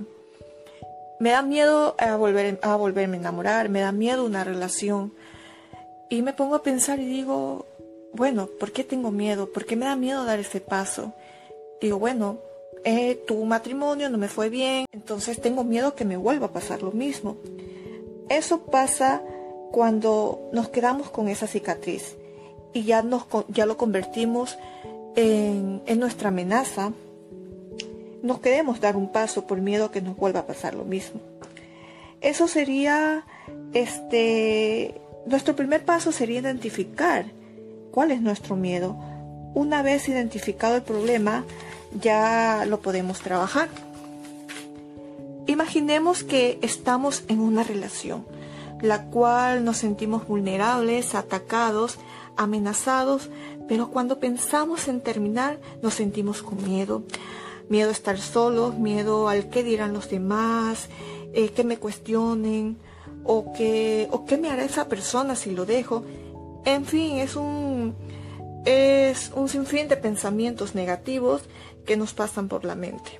me 1.20 1.32
da 1.32 1.42
miedo 1.42 1.96
a, 1.98 2.16
volver, 2.16 2.60
a 2.62 2.76
volverme 2.76 3.18
a 3.18 3.20
enamorar, 3.22 3.70
me 3.70 3.80
da 3.80 3.92
miedo 3.92 4.24
una 4.24 4.44
relación. 4.44 5.12
Y 6.12 6.22
me 6.22 6.34
pongo 6.34 6.54
a 6.54 6.62
pensar 6.62 7.00
y 7.00 7.08
digo, 7.08 7.66
bueno, 8.14 8.48
¿por 8.60 8.72
qué 8.72 8.84
tengo 8.84 9.10
miedo? 9.10 9.52
¿Por 9.52 9.66
qué 9.66 9.76
me 9.76 9.88
da 9.88 9.96
miedo 9.96 10.26
dar 10.26 10.38
ese 10.38 10.62
paso? 10.62 11.14
Digo, 11.82 11.98
bueno, 11.98 12.38
eh, 12.84 13.16
tu 13.28 13.44
matrimonio 13.46 14.12
no 14.12 14.20
me 14.20 14.28
fue 14.28 14.50
bien, 14.50 14.86
entonces 14.92 15.42
tengo 15.42 15.64
miedo 15.64 15.96
que 15.96 16.06
me 16.06 16.18
vuelva 16.18 16.46
a 16.46 16.54
pasar 16.54 16.84
lo 16.84 16.92
mismo. 16.92 17.38
Eso 18.30 18.60
pasa 18.66 19.24
cuando 19.72 20.50
nos 20.54 20.70
quedamos 20.70 21.10
con 21.10 21.28
esa 21.30 21.48
cicatriz 21.48 22.16
y 22.74 22.84
ya, 22.84 23.02
nos, 23.02 23.26
ya 23.48 23.66
lo 23.66 23.76
convertimos 23.76 24.60
en, 25.16 25.82
en 25.88 26.00
nuestra 26.00 26.30
amenaza. 26.30 26.94
Nos 28.22 28.40
queremos 28.40 28.82
dar 28.82 28.96
un 28.96 29.12
paso 29.12 29.48
por 29.48 29.60
miedo 29.62 29.86
a 29.86 29.92
que 29.92 30.02
nos 30.02 30.16
vuelva 30.16 30.42
a 30.42 30.48
pasar 30.48 30.74
lo 30.74 30.84
mismo. 30.84 31.22
Eso 32.22 32.48
sería, 32.48 33.26
este, 33.74 35.00
nuestro 35.26 35.56
primer 35.56 35.86
paso 35.86 36.12
sería 36.12 36.40
identificar 36.40 37.26
cuál 37.92 38.12
es 38.12 38.22
nuestro 38.22 38.56
miedo. 38.56 38.98
Una 39.54 39.82
vez 39.82 40.10
identificado 40.10 40.76
el 40.76 40.84
problema, 40.84 41.46
ya 42.00 42.66
lo 42.68 42.82
podemos 42.82 43.20
trabajar. 43.20 43.70
Imaginemos 45.48 46.24
que 46.24 46.60
estamos 46.62 47.24
en 47.28 47.40
una 47.40 47.64
relación, 47.64 48.26
la 48.82 49.06
cual 49.06 49.64
nos 49.64 49.78
sentimos 49.78 50.28
vulnerables, 50.28 51.16
atacados, 51.16 51.98
amenazados, 52.38 53.30
pero 53.68 53.90
cuando 53.90 54.20
pensamos 54.20 54.88
en 54.88 55.02
terminar 55.02 55.58
nos 55.82 55.96
sentimos 55.96 56.44
con 56.44 56.64
miedo. 56.64 57.04
Miedo 57.70 57.90
a 57.90 57.94
estar 57.94 58.20
solos, 58.20 58.78
miedo 58.78 59.30
al 59.30 59.50
que 59.50 59.64
dirán 59.64 59.94
los 59.94 60.10
demás, 60.10 60.90
eh, 61.34 61.50
que 61.50 61.64
me 61.64 61.78
cuestionen 61.78 62.78
o 63.24 63.54
que, 63.54 64.08
o 64.12 64.26
qué 64.26 64.38
me 64.38 64.50
hará 64.50 64.64
esa 64.64 64.88
persona 64.88 65.36
si 65.36 65.52
lo 65.52 65.66
dejo. 65.66 66.04
En 66.66 66.86
fin, 66.86 67.18
es 67.18 67.36
un, 67.36 67.96
es 68.66 69.32
un 69.36 69.48
sinfín 69.48 69.88
de 69.88 69.98
pensamientos 69.98 70.76
negativos 70.76 71.44
que 71.86 71.96
nos 71.96 72.14
pasan 72.14 72.48
por 72.48 72.66
la 72.66 72.76
mente. 72.76 73.20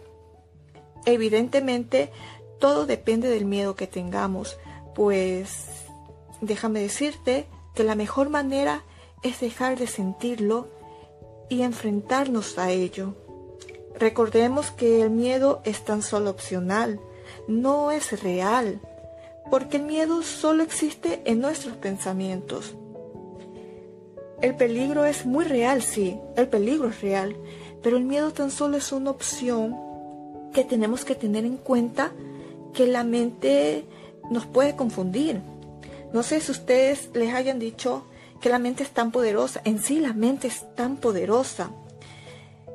Evidentemente, 1.06 2.12
todo 2.60 2.86
depende 2.86 3.30
del 3.30 3.46
miedo 3.46 3.76
que 3.76 3.88
tengamos, 3.88 4.58
pues 4.96 5.68
déjame 6.42 6.82
decirte 6.82 7.48
que 7.74 7.84
la 7.84 7.96
mejor 7.96 8.30
manera 8.30 8.84
es 9.24 9.40
dejar 9.40 9.78
de 9.78 9.88
sentirlo 9.88 10.68
y 11.50 11.62
enfrentarnos 11.62 12.58
a 12.58 12.72
ello. 12.72 13.16
Recordemos 14.00 14.72
que 14.72 15.02
el 15.02 15.10
miedo 15.10 15.62
es 15.66 15.84
tan 15.84 16.02
solo 16.02 16.30
opcional, 16.30 17.00
no 17.48 17.92
es 17.92 18.24
real, 18.24 18.80
porque 19.52 19.78
el 19.78 19.84
miedo 19.84 20.22
solo 20.22 20.64
existe 20.64 21.22
en 21.26 21.42
nuestros 21.42 21.76
pensamientos. 21.76 22.76
El 24.42 24.56
peligro 24.56 25.04
es 25.04 25.26
muy 25.26 25.44
real, 25.44 25.82
sí, 25.82 26.18
el 26.38 26.48
peligro 26.48 26.88
es 26.88 27.02
real, 27.02 27.36
pero 27.84 27.98
el 27.98 28.04
miedo 28.06 28.32
tan 28.32 28.52
solo 28.52 28.78
es 28.78 28.92
una 28.94 29.12
opción 29.12 29.76
que 30.54 30.64
tenemos 30.64 31.04
que 31.04 31.16
tener 31.16 31.44
en 31.44 31.58
cuenta 31.58 32.12
que 32.74 32.88
la 32.88 33.04
mente 33.04 33.84
nos 34.32 34.46
puede 34.46 34.78
confundir. 34.78 35.42
No 36.14 36.24
sé 36.24 36.40
si 36.40 36.52
ustedes 36.52 37.10
les 37.14 37.34
hayan 37.34 37.60
dicho 37.60 38.04
que 38.40 38.50
la 38.50 38.60
mente 38.60 38.84
es 38.84 38.92
tan 38.92 39.12
poderosa. 39.12 39.62
En 39.66 39.80
sí 39.80 40.00
la 40.00 40.14
mente 40.14 40.48
es 40.48 40.64
tan 40.76 40.96
poderosa. 40.98 41.72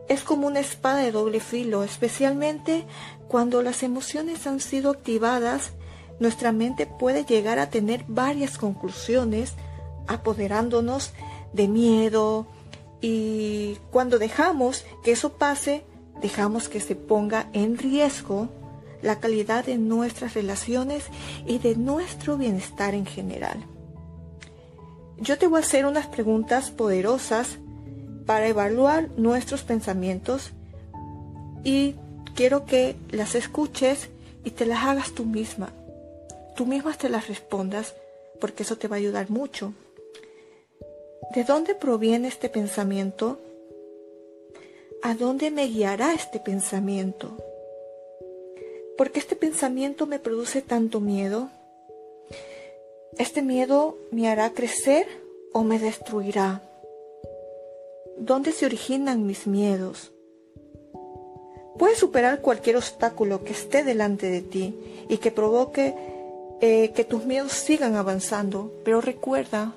Es 0.08 0.22
como 0.22 0.46
una 0.46 0.60
espada 0.60 0.98
de 0.98 1.12
doble 1.12 1.40
filo, 1.40 1.82
especialmente 1.82 2.86
cuando 3.28 3.62
las 3.62 3.82
emociones 3.82 4.46
han 4.46 4.60
sido 4.60 4.90
activadas. 4.90 5.72
Nuestra 6.20 6.52
mente 6.52 6.86
puede 6.86 7.24
llegar 7.24 7.58
a 7.58 7.70
tener 7.70 8.04
varias 8.06 8.58
conclusiones, 8.58 9.54
apoderándonos 10.06 11.12
de 11.52 11.68
miedo, 11.68 12.46
y 13.06 13.76
cuando 13.90 14.18
dejamos 14.18 14.86
que 15.02 15.12
eso 15.12 15.34
pase, 15.34 15.84
dejamos 16.22 16.70
que 16.70 16.80
se 16.80 16.96
ponga 16.96 17.50
en 17.52 17.76
riesgo 17.76 18.48
la 19.02 19.20
calidad 19.20 19.66
de 19.66 19.76
nuestras 19.76 20.32
relaciones 20.32 21.04
y 21.46 21.58
de 21.58 21.76
nuestro 21.76 22.38
bienestar 22.38 22.94
en 22.94 23.04
general. 23.04 23.62
Yo 25.18 25.36
te 25.36 25.46
voy 25.46 25.58
a 25.60 25.64
hacer 25.64 25.84
unas 25.84 26.06
preguntas 26.06 26.70
poderosas 26.70 27.58
para 28.26 28.48
evaluar 28.48 29.08
nuestros 29.16 29.62
pensamientos 29.62 30.50
y 31.62 31.94
quiero 32.34 32.64
que 32.64 32.96
las 33.10 33.34
escuches 33.34 34.08
y 34.44 34.50
te 34.50 34.66
las 34.66 34.84
hagas 34.84 35.12
tú 35.12 35.24
misma. 35.24 35.72
Tú 36.56 36.66
misma 36.66 36.94
te 36.94 37.08
las 37.08 37.28
respondas 37.28 37.94
porque 38.40 38.62
eso 38.62 38.76
te 38.76 38.88
va 38.88 38.96
a 38.96 38.98
ayudar 38.98 39.30
mucho. 39.30 39.72
¿De 41.34 41.44
dónde 41.44 41.74
proviene 41.74 42.28
este 42.28 42.48
pensamiento? 42.48 43.38
¿A 45.02 45.14
dónde 45.14 45.50
me 45.50 45.66
guiará 45.66 46.12
este 46.12 46.38
pensamiento? 46.38 47.36
¿Por 48.96 49.10
qué 49.10 49.18
este 49.18 49.36
pensamiento 49.36 50.06
me 50.06 50.18
produce 50.18 50.62
tanto 50.62 51.00
miedo? 51.00 51.50
¿Este 53.18 53.42
miedo 53.42 53.96
me 54.10 54.28
hará 54.28 54.50
crecer 54.50 55.06
o 55.52 55.62
me 55.62 55.78
destruirá? 55.78 56.62
¿Dónde 58.18 58.52
se 58.52 58.66
originan 58.66 59.26
mis 59.26 59.46
miedos? 59.46 60.12
Puedes 61.78 61.98
superar 61.98 62.40
cualquier 62.40 62.76
obstáculo 62.76 63.42
que 63.42 63.52
esté 63.52 63.82
delante 63.82 64.30
de 64.30 64.42
ti 64.42 64.74
y 65.08 65.18
que 65.18 65.32
provoque 65.32 65.94
eh, 66.60 66.92
que 66.94 67.04
tus 67.04 67.24
miedos 67.24 67.52
sigan 67.52 67.96
avanzando, 67.96 68.72
pero 68.84 69.00
recuerda 69.00 69.74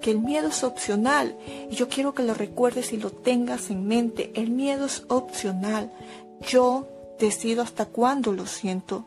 que 0.00 0.12
el 0.12 0.20
miedo 0.20 0.48
es 0.48 0.62
opcional 0.62 1.36
y 1.70 1.74
yo 1.74 1.88
quiero 1.88 2.14
que 2.14 2.22
lo 2.22 2.34
recuerdes 2.34 2.92
y 2.92 2.98
lo 2.98 3.10
tengas 3.10 3.70
en 3.70 3.86
mente. 3.86 4.30
El 4.34 4.50
miedo 4.50 4.86
es 4.86 5.04
opcional. 5.08 5.92
Yo 6.40 6.86
decido 7.18 7.62
hasta 7.62 7.86
cuándo 7.86 8.32
lo 8.32 8.46
siento. 8.46 9.04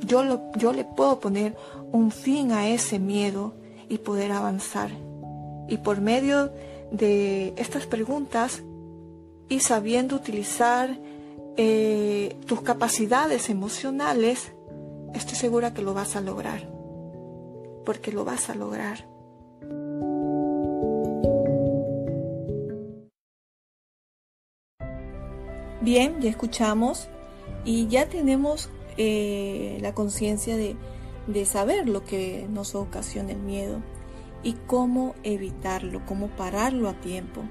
Yo, 0.00 0.24
lo, 0.24 0.50
yo 0.56 0.72
le 0.72 0.84
puedo 0.84 1.20
poner 1.20 1.54
un 1.92 2.10
fin 2.10 2.52
a 2.52 2.68
ese 2.68 2.98
miedo 2.98 3.52
y 3.88 3.98
poder 3.98 4.32
avanzar. 4.32 4.90
Y 5.68 5.76
por 5.78 6.00
medio 6.00 6.46
de 6.46 6.52
estas 6.92 7.86
preguntas 7.86 8.62
y 9.48 9.60
sabiendo 9.60 10.16
utilizar 10.16 10.98
eh, 11.56 12.36
tus 12.46 12.62
capacidades 12.62 13.48
emocionales, 13.48 14.52
estoy 15.14 15.36
segura 15.36 15.72
que 15.72 15.82
lo 15.82 15.94
vas 15.94 16.16
a 16.16 16.20
lograr. 16.20 16.68
Porque 17.84 18.12
lo 18.12 18.24
vas 18.24 18.50
a 18.50 18.54
lograr. 18.54 19.06
Bien, 25.80 26.20
ya 26.20 26.30
escuchamos 26.30 27.08
y 27.64 27.86
ya 27.86 28.08
tenemos 28.08 28.70
eh, 28.96 29.78
la 29.80 29.94
conciencia 29.94 30.56
de, 30.56 30.76
saber 31.44 31.88
lo 31.88 32.04
que 32.04 32.46
nos 32.50 32.74
ocasiona 32.74 33.32
el 33.32 33.38
miedo 33.38 33.82
y 34.46 34.52
cómo 34.68 35.16
evitarlo, 35.24 36.06
cómo 36.06 36.28
pararlo 36.28 36.88
a 36.88 36.92
tiempo. 36.92 37.42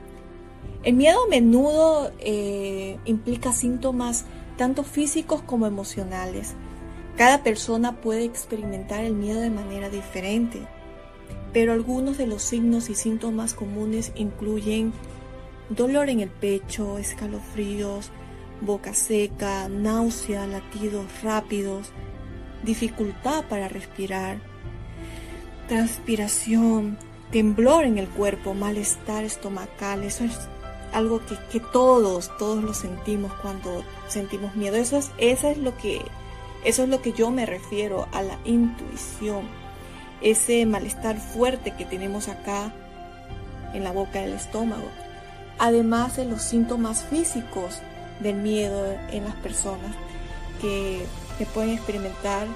El 0.81 0.93
miedo 0.93 1.25
a 1.25 1.27
menudo 1.27 2.13
eh, 2.19 2.97
implica 3.03 3.51
síntomas 3.51 4.23
tanto 4.55 4.83
físicos 4.83 5.41
como 5.41 5.67
emocionales. 5.67 6.53
Cada 7.17 7.43
persona 7.43 7.99
puede 7.99 8.23
experimentar 8.23 9.03
el 9.03 9.13
miedo 9.13 9.41
de 9.41 9.49
manera 9.49 9.89
diferente, 9.89 10.65
pero 11.51 11.73
algunos 11.73 12.17
de 12.17 12.27
los 12.27 12.41
signos 12.43 12.89
y 12.89 12.95
síntomas 12.95 13.53
comunes 13.53 14.13
incluyen 14.15 14.93
dolor 15.67 16.07
en 16.07 16.21
el 16.21 16.29
pecho, 16.29 16.97
escalofríos, 16.97 18.09
boca 18.61 18.93
seca, 18.93 19.67
náusea, 19.67 20.47
latidos 20.47 21.07
rápidos, 21.23 21.89
dificultad 22.63 23.43
para 23.49 23.67
respirar, 23.67 24.54
transpiración, 25.67 26.97
temblor 27.31 27.85
en 27.85 27.97
el 27.97 28.07
cuerpo, 28.07 28.53
malestar 28.53 29.23
estomacal. 29.23 30.03
Eso 30.03 30.23
es 30.23 30.37
algo 30.93 31.21
que, 31.51 31.59
todos, 31.59 32.31
todos 32.37 32.63
lo 32.63 32.73
sentimos 32.73 33.33
cuando 33.35 33.83
sentimos 34.07 34.55
miedo. 34.55 34.75
Eso 34.75 34.97
es, 34.97 35.11
eso 35.17 35.49
es 35.49 35.57
lo 35.57 35.75
que, 35.77 36.01
eso 36.63 36.83
es 36.83 36.89
lo 36.89 37.01
que 37.01 37.13
yo 37.13 37.31
me 37.31 37.45
refiero 37.45 38.07
a 38.11 38.21
la 38.21 38.39
intuición. 38.45 39.43
Ese 40.21 40.65
malestar 40.65 41.17
fuerte 41.17 41.75
que 41.75 41.85
tenemos 41.85 42.29
acá 42.29 42.73
en 43.73 43.83
la 43.83 43.91
boca 43.91 44.21
del 44.21 44.33
estómago. 44.33 44.87
Además 45.59 46.17
de 46.17 46.25
los 46.25 46.41
síntomas 46.41 47.03
físicos 47.03 47.79
del 48.19 48.35
miedo 48.37 48.97
en 49.11 49.25
las 49.25 49.35
personas 49.35 49.95
que, 50.61 51.05
pueden 51.53 51.71
experimentar 51.71 52.47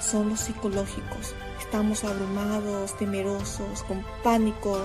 son 0.00 0.28
los 0.28 0.40
psicológicos. 0.40 1.34
Estamos 1.72 2.04
abrumados, 2.04 2.94
temerosos, 2.98 3.82
con 3.84 4.04
pánico 4.22 4.84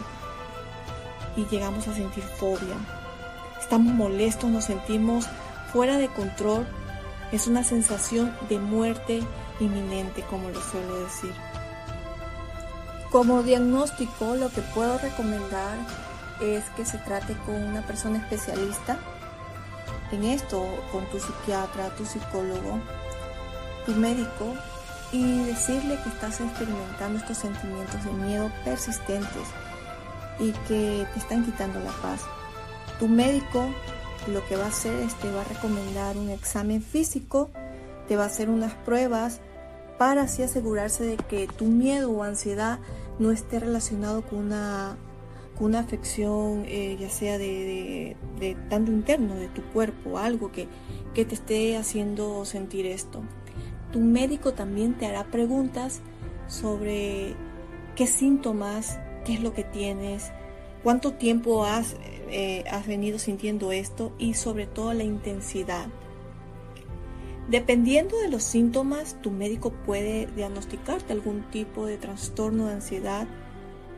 y 1.36 1.46
llegamos 1.48 1.86
a 1.90 1.94
sentir 1.94 2.24
fobia. 2.24 2.78
Estamos 3.60 3.94
molestos, 3.94 4.50
nos 4.50 4.64
sentimos 4.64 5.28
fuera 5.74 5.98
de 5.98 6.08
control. 6.08 6.66
Es 7.34 7.46
una 7.48 7.66
sensación 7.66 8.34
de 8.48 8.60
muerte 8.60 9.22
inminente, 9.60 10.22
como 10.30 10.50
lo 10.50 10.62
suelo 10.62 11.04
decir. 11.04 11.34
Como 13.12 13.44
diagnóstico, 13.44 14.36
lo 14.36 14.48
que 14.48 14.62
puedo 14.62 14.98
recomendar 14.98 15.78
es 16.40 16.64
que 16.78 16.86
se 16.86 17.00
trate 17.00 17.36
con 17.46 17.56
una 17.56 17.86
persona 17.86 18.20
especialista 18.20 18.98
en 20.14 20.24
esto, 20.24 20.66
con 20.94 21.04
tu 21.08 21.20
psiquiatra, 21.20 21.90
tu 21.98 22.06
psicólogo, 22.06 22.80
tu 23.86 23.92
médico, 23.92 24.54
y 25.12 25.44
decirle 25.46 25.98
que 26.04 26.10
estás 26.10 26.42
experimentando 26.42 27.20
estos 27.20 27.38
sentimientos 27.38 28.04
de 28.04 28.12
miedo 28.12 28.52
persistentes 28.66 29.48
y 30.40 30.52
que 30.68 31.06
te 31.14 31.20
están 31.20 31.46
quitando 31.46 31.80
la 31.80 31.92
paz. 32.02 32.22
Tu 33.00 33.08
médico 33.08 33.68
lo 34.28 34.46
que 34.46 34.56
va 34.56 34.66
a 34.66 34.70
hacer 34.70 34.94
es 35.02 35.16
te 35.16 35.32
va 35.32 35.42
a 35.42 35.46
recomendar 35.46 36.18
un 36.18 36.30
examen 36.30 36.82
físico, 36.82 37.50
te 38.08 38.16
va 38.16 38.24
a 38.24 38.28
hacer 38.28 38.50
unas 38.50 38.74
pruebas 38.74 39.40
para 39.98 40.24
así 40.24 40.44
asegurarse 40.44 41.04
de 41.04 41.18
que 41.18 41.48
tu 41.48 41.66
miedo 41.66 42.12
o 42.12 42.24
ansiedad 42.24 42.80
no 43.20 43.32
esté 43.32 43.60
relacionado 43.60 44.22
con 44.22 44.40
una, 44.40 44.98
con 45.58 45.68
una 45.68 45.80
afección, 45.80 46.66
eh, 46.68 46.98
ya 47.00 47.10
sea 47.10 47.38
de, 47.38 48.16
tanto 48.70 48.92
interno, 48.92 49.36
de 49.36 49.48
tu 49.48 49.64
cuerpo, 49.74 50.20
algo 50.20 50.52
que, 50.52 50.68
que 51.14 51.26
te 51.26 51.36
esté 51.36 51.78
haciendo 51.78 52.46
sentir 52.46 52.86
esto. 52.86 53.24
Tu 53.98 54.04
médico 54.04 54.54
también 54.54 54.94
te 54.94 55.08
hará 55.08 55.24
preguntas 55.24 56.02
sobre 56.48 57.34
qué 57.96 58.06
síntomas, 58.06 59.00
qué 59.26 59.34
es 59.34 59.42
lo 59.42 59.56
que 59.56 59.64
tienes, 59.64 60.32
cuánto 60.84 61.14
tiempo 61.14 61.66
has, 61.66 61.96
eh, 62.30 62.64
has 62.70 62.86
venido 62.86 63.18
sintiendo 63.18 63.72
esto 63.72 64.14
y 64.20 64.36
sobre 64.36 64.68
todo 64.68 64.94
la 64.94 65.04
intensidad. 65.04 65.88
Dependiendo 67.50 68.20
de 68.20 68.30
los 68.30 68.44
síntomas, 68.44 69.20
tu 69.24 69.32
médico 69.32 69.72
puede 69.72 70.28
diagnosticarte 70.28 71.12
algún 71.12 71.42
tipo 71.50 71.88
de 71.88 71.98
trastorno 71.98 72.68
de 72.68 72.74
ansiedad 72.74 73.26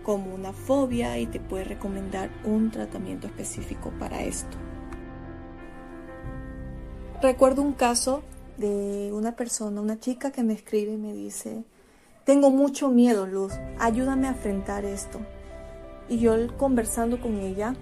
como 0.04 0.34
una 0.34 0.54
fobia 0.54 1.20
y 1.20 1.26
te 1.26 1.42
puede 1.42 1.66
recomendar 1.66 2.30
un 2.46 2.72
tratamiento 2.72 3.28
específico 3.28 3.92
para 4.00 4.24
esto. 4.24 4.56
Recuerdo 7.22 7.62
un 7.64 7.74
caso 7.74 8.24
de 8.60 9.12
una 9.13 9.36
persona, 9.36 9.82
una 9.82 10.00
chica 10.00 10.32
que 10.32 10.43
me 10.43 10.54
escribe 10.54 10.93
y 10.93 10.98
me 10.98 11.13
dice, 11.13 11.63
tengo 12.26 12.52
mucho 12.52 12.89
miedo, 12.89 13.26
Luz, 13.26 13.54
ayúdame 13.80 14.28
a 14.28 14.32
enfrentar 14.32 14.86
esto. 14.86 15.19
Y 16.08 16.19
yo 16.19 16.34
conversando 16.58 17.19
con 17.19 17.39
ella, 17.39 17.76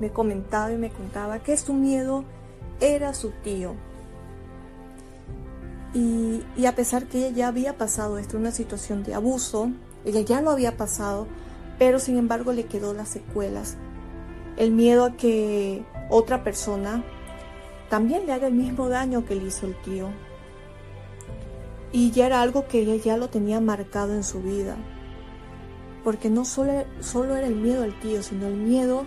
me 0.00 0.10
comentaba 0.10 0.72
y 0.72 0.76
me 0.76 0.90
contaba 0.90 1.38
que 1.42 1.56
su 1.56 1.72
miedo 1.72 2.24
era 2.80 3.14
su 3.14 3.30
tío, 3.42 3.74
y, 5.92 6.66
a 6.66 6.74
pesar 6.74 7.06
que 7.06 7.18
ella 7.18 7.30
ya 7.30 7.48
había 7.48 7.76
pasado 7.76 8.18
esto, 8.18 8.36
una 8.36 8.52
situación 8.52 9.02
de 9.02 9.14
abuso, 9.14 9.70
ella 10.04 10.20
ya 10.20 10.40
lo 10.40 10.50
había 10.50 10.76
pasado, 10.76 11.26
pero 11.78 11.98
sin 11.98 12.16
embargo 12.16 12.52
le 12.52 12.66
quedó 12.66 12.94
las 12.94 13.08
secuelas. 13.08 13.76
El 14.56 14.70
miedo 14.70 15.04
a 15.04 15.16
que 15.16 15.82
otra 16.08 16.44
persona 16.44 17.04
también 17.90 18.24
le 18.24 18.32
haga 18.32 18.46
el 18.46 18.54
mismo 18.54 18.88
daño 18.88 19.26
que 19.26 19.34
le 19.34 19.44
hizo 19.44 19.66
el 19.66 19.74
tío. 19.82 20.08
Y 21.92 22.12
ya 22.12 22.26
era 22.26 22.40
algo 22.40 22.66
que 22.66 22.80
ella 22.80 22.94
ya 22.94 23.16
lo 23.18 23.28
tenía 23.28 23.60
marcado 23.60 24.14
en 24.14 24.24
su 24.24 24.40
vida. 24.40 24.76
Porque 26.02 26.30
no 26.30 26.46
solo, 26.46 26.84
solo 27.00 27.36
era 27.36 27.46
el 27.46 27.56
miedo 27.56 27.82
al 27.82 27.98
tío, 28.00 28.22
sino 28.22 28.46
el 28.46 28.54
miedo 28.54 29.04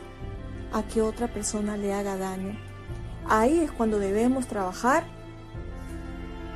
a 0.72 0.84
que 0.84 1.02
otra 1.02 1.28
persona 1.28 1.78
le 1.78 1.93
haga 1.93 2.17
daño. 2.17 2.56
Ahí 3.28 3.62
es 3.62 3.72
cuando 3.72 3.98
debemos 3.98 4.46
trabajar 4.46 5.06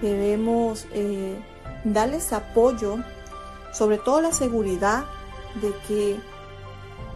debemos 0.01 0.87
eh, 0.93 1.37
darles 1.83 2.33
apoyo, 2.33 2.97
sobre 3.73 3.97
todo 3.97 4.21
la 4.21 4.31
seguridad 4.31 5.05
de 5.61 5.73
que 5.87 6.19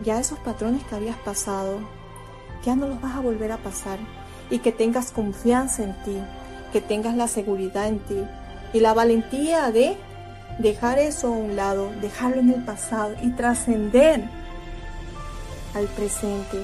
ya 0.03 0.19
esos 0.19 0.39
patrones 0.39 0.83
que 0.85 0.95
habías 0.95 1.17
pasado, 1.17 1.79
ya 2.63 2.75
no 2.75 2.87
los 2.87 3.01
vas 3.01 3.15
a 3.15 3.19
volver 3.19 3.51
a 3.51 3.57
pasar 3.57 3.99
y 4.51 4.59
que 4.59 4.71
tengas 4.71 5.11
confianza 5.11 5.83
en 5.83 5.93
ti, 6.03 6.17
que 6.71 6.81
tengas 6.81 7.15
la 7.15 7.27
seguridad 7.27 7.87
en 7.87 7.97
ti 7.99 8.23
y 8.73 8.79
la 8.79 8.93
valentía 8.93 9.71
de 9.71 9.97
dejar 10.59 10.99
eso 10.99 11.27
a 11.27 11.31
un 11.31 11.55
lado, 11.55 11.91
dejarlo 12.01 12.41
en 12.41 12.51
el 12.51 12.63
pasado 12.63 13.15
y 13.23 13.31
trascender 13.31 14.29
al 15.73 15.85
presente 15.87 16.61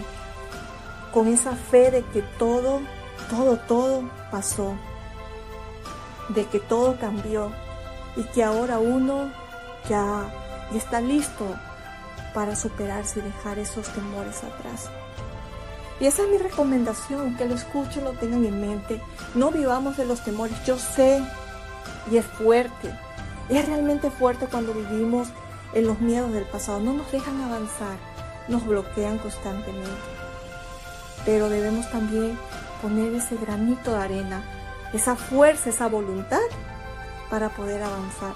con 1.12 1.28
esa 1.28 1.56
fe 1.56 1.89
de 1.89 2.04
que 2.04 2.21
todo, 2.38 2.82
todo, 3.32 3.58
todo 3.58 4.10
pasó 4.30 4.76
de 6.30 6.45
que 6.45 6.60
todo 6.60 6.97
cambió 7.00 7.52
y 8.15 8.23
que 8.23 8.43
ahora 8.43 8.80
uno 8.80 9.32
ya, 9.89 10.30
está 10.76 11.00
listo 11.00 11.45
para 12.34 12.56
superarse 12.56 13.19
y 13.19 13.23
dejar 13.23 13.58
esos 13.58 13.88
temores 13.89 14.43
atrás. 14.43 14.89
Y 15.99 16.05
esa 16.05 16.23
es 16.23 16.29
mi 16.29 16.38
recomendación, 16.38 17.36
que 17.36 17.45
lo 17.45 17.55
escuchen, 17.55 18.03
lo 18.03 18.12
tengan 18.12 18.45
en 18.45 18.62
mente. 18.62 19.01
No 19.33 19.51
vivamos 19.51 19.97
de 19.97 20.05
los 20.05 20.23
temores. 20.23 20.63
Yo 20.65 20.77
sé, 20.77 21.21
y 22.12 22.17
es 22.17 22.25
fuerte. 22.25 22.93
Es 23.49 23.65
realmente 23.67 24.12
fuerte 24.12 24.47
cuando 24.47 24.73
vivimos 24.73 25.29
en 25.73 25.88
los 25.88 25.99
miedos 25.99 26.31
del 26.33 26.45
pasado. 26.45 26.79
No 26.79 26.93
nos 26.93 27.12
dejan 27.12 27.41
avanzar, 27.41 27.97
nos 28.47 28.65
bloquean 28.65 29.17
constantemente. 29.17 29.89
Pero 31.25 31.49
debemos 31.49 31.89
también 31.91 32.38
poner 32.81 33.13
ese 33.13 33.36
granito 33.38 33.91
de 33.91 33.97
arena 33.97 34.43
esa 34.93 35.15
fuerza, 35.15 35.69
esa 35.69 35.88
voluntad 35.88 36.39
para 37.29 37.49
poder 37.49 37.83
avanzar. 37.83 38.33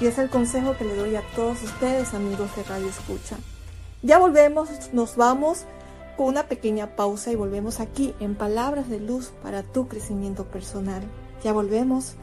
Y 0.00 0.06
es 0.06 0.18
el 0.18 0.28
consejo 0.28 0.76
que 0.76 0.84
le 0.84 0.96
doy 0.96 1.16
a 1.16 1.22
todos 1.34 1.62
ustedes, 1.62 2.14
amigos 2.14 2.54
de 2.56 2.64
Radio 2.64 2.88
Escucha. 2.88 3.36
Ya 4.02 4.18
volvemos, 4.18 4.68
nos 4.92 5.16
vamos 5.16 5.64
con 6.16 6.26
una 6.26 6.44
pequeña 6.44 6.96
pausa 6.96 7.32
y 7.32 7.36
volvemos 7.36 7.80
aquí 7.80 8.14
en 8.20 8.34
Palabras 8.34 8.88
de 8.88 9.00
Luz 9.00 9.32
para 9.42 9.62
tu 9.62 9.88
crecimiento 9.88 10.44
personal. 10.44 11.02
Ya 11.42 11.52
volvemos. 11.52 12.16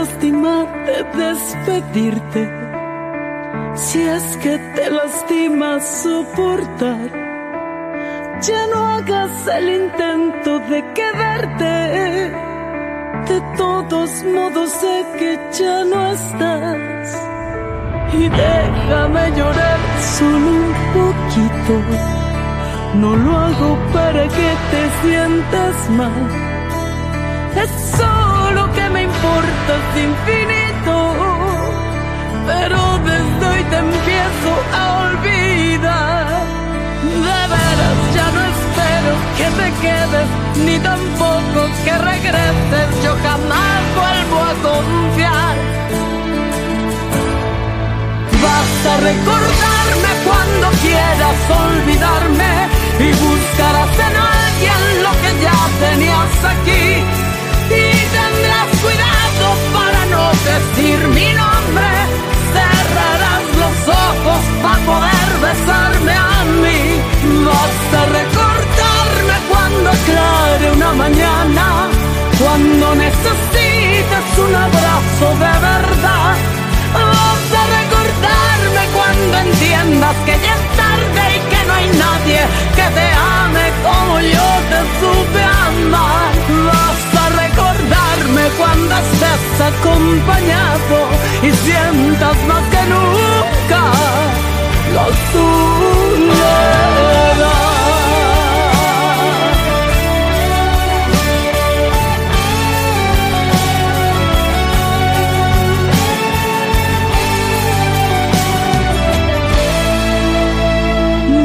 Lástima 0.00 0.66
de 0.86 0.98
despedirte. 1.22 2.42
Si 3.74 4.00
es 4.00 4.36
que 4.42 4.56
te 4.74 4.90
lastima 4.90 5.78
soportar, 5.80 7.08
ya 8.40 8.66
no 8.72 8.78
hagas 8.94 9.46
el 9.58 9.66
intento 9.82 10.58
de 10.70 10.78
quedarte. 10.98 11.74
De 13.30 13.38
todos 13.58 14.10
modos 14.24 14.70
sé 14.80 14.96
que 15.18 15.38
ya 15.58 15.84
no 15.84 16.00
estás. 16.12 17.06
Y 18.20 18.22
déjame 18.42 19.24
llorar 19.38 19.80
solo 20.16 20.48
un 20.64 20.72
poquito. 20.96 21.74
No 23.02 23.16
lo 23.16 23.32
hago 23.44 23.70
para 23.92 24.22
que 24.36 24.50
te 24.72 24.82
sientas 25.02 25.76
mal. 25.90 26.22
Es 27.62 27.70
importas 29.70 29.96
infinito, 29.96 30.96
pero 32.46 32.98
desde 33.04 33.46
hoy 33.46 33.64
te 33.64 33.76
empiezo 33.76 34.52
a 34.72 34.98
olvidar. 35.06 36.44
De 37.02 37.40
veras 37.52 37.98
ya 38.14 38.30
no 38.30 38.40
espero 38.54 39.12
que 39.36 39.46
te 39.60 39.68
quedes, 39.80 40.28
ni 40.66 40.78
tampoco 40.80 41.60
que 41.84 41.98
regreses, 41.98 43.04
yo 43.04 43.14
jamás 43.22 43.80
vuelvo 44.00 44.38
a 44.42 44.54
confiar. 44.68 45.56
Basta 48.42 48.96
recordarme 48.96 50.10
cuando 50.24 50.70
quieras 50.80 51.36
olvidarme 51.66 52.68
y 52.98 53.12
buscarás 53.12 53.98
en 53.98 54.16
alguien 54.16 55.02
lo 55.02 55.12
que 55.22 55.42
ya 55.44 55.58
tenías 55.80 56.44
aquí 56.44 57.30
para 58.20 58.30
no 58.30 58.49
decir 60.60 60.98
mi 61.08 61.32
nombre, 61.32 61.90
cerrarás 62.54 63.44
los 63.62 63.78
ojos 63.88 64.42
para 64.62 64.80
poder 64.90 65.30
besarme 65.46 66.12
a 66.12 66.44
mí. 66.62 66.82
Vas 67.46 67.80
a 68.00 68.04
recordarme 68.18 69.36
cuando 69.48 69.90
aclare 69.90 70.70
una 70.72 70.92
mañana, 70.92 71.66
cuando 72.40 72.94
necesitas 72.94 74.26
un 74.44 74.54
abrazo 74.54 75.26
de 75.44 75.54
verdad. 75.70 76.34
Vas 76.94 77.46
a 77.60 77.64
recordarme 77.78 78.82
cuando 78.96 79.38
entiendas 79.48 80.16
que 80.26 80.34
ya 80.44 80.54
es 80.58 80.64
tarde 80.80 81.22
y 81.36 81.40
que 81.50 81.60
no 81.66 81.72
hay 81.74 81.88
nadie 82.04 82.40
que 82.76 82.86
te 82.96 83.06
ame 83.40 83.66
como 83.84 84.20
yo 84.20 84.48
te 84.70 84.80
supe 84.98 85.42
amar 85.42 86.39
acompañado 89.60 90.98
y 91.42 91.50
sientas 91.52 92.36
más 92.48 92.64
que 92.70 92.82
nunca 92.88 93.82
la 94.94 95.06
soledad. 95.32 95.50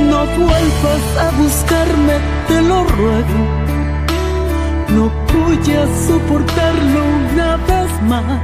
No 0.09 0.25
vuelvas 0.25 1.05
a 1.19 1.31
buscarme, 1.37 2.15
te 2.47 2.61
lo 2.61 2.83
ruego. 2.85 3.64
No 4.95 5.11
voy 5.33 5.75
a 5.75 6.07
soportarlo 6.07 7.01
una 7.29 7.57
vez 7.57 7.91
más. 8.03 8.39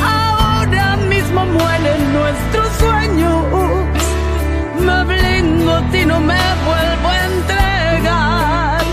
Ahora 0.00 0.96
mismo 1.08 1.44
mueren 1.46 2.12
nuestros 2.12 2.68
sueños. 2.78 3.44
Me 4.86 5.04
blindo 5.10 5.72
y 5.92 6.06
no 6.06 6.20
me 6.20 6.42
vuelvo 6.68 7.08
a 7.08 7.18
entregar. 7.32 8.84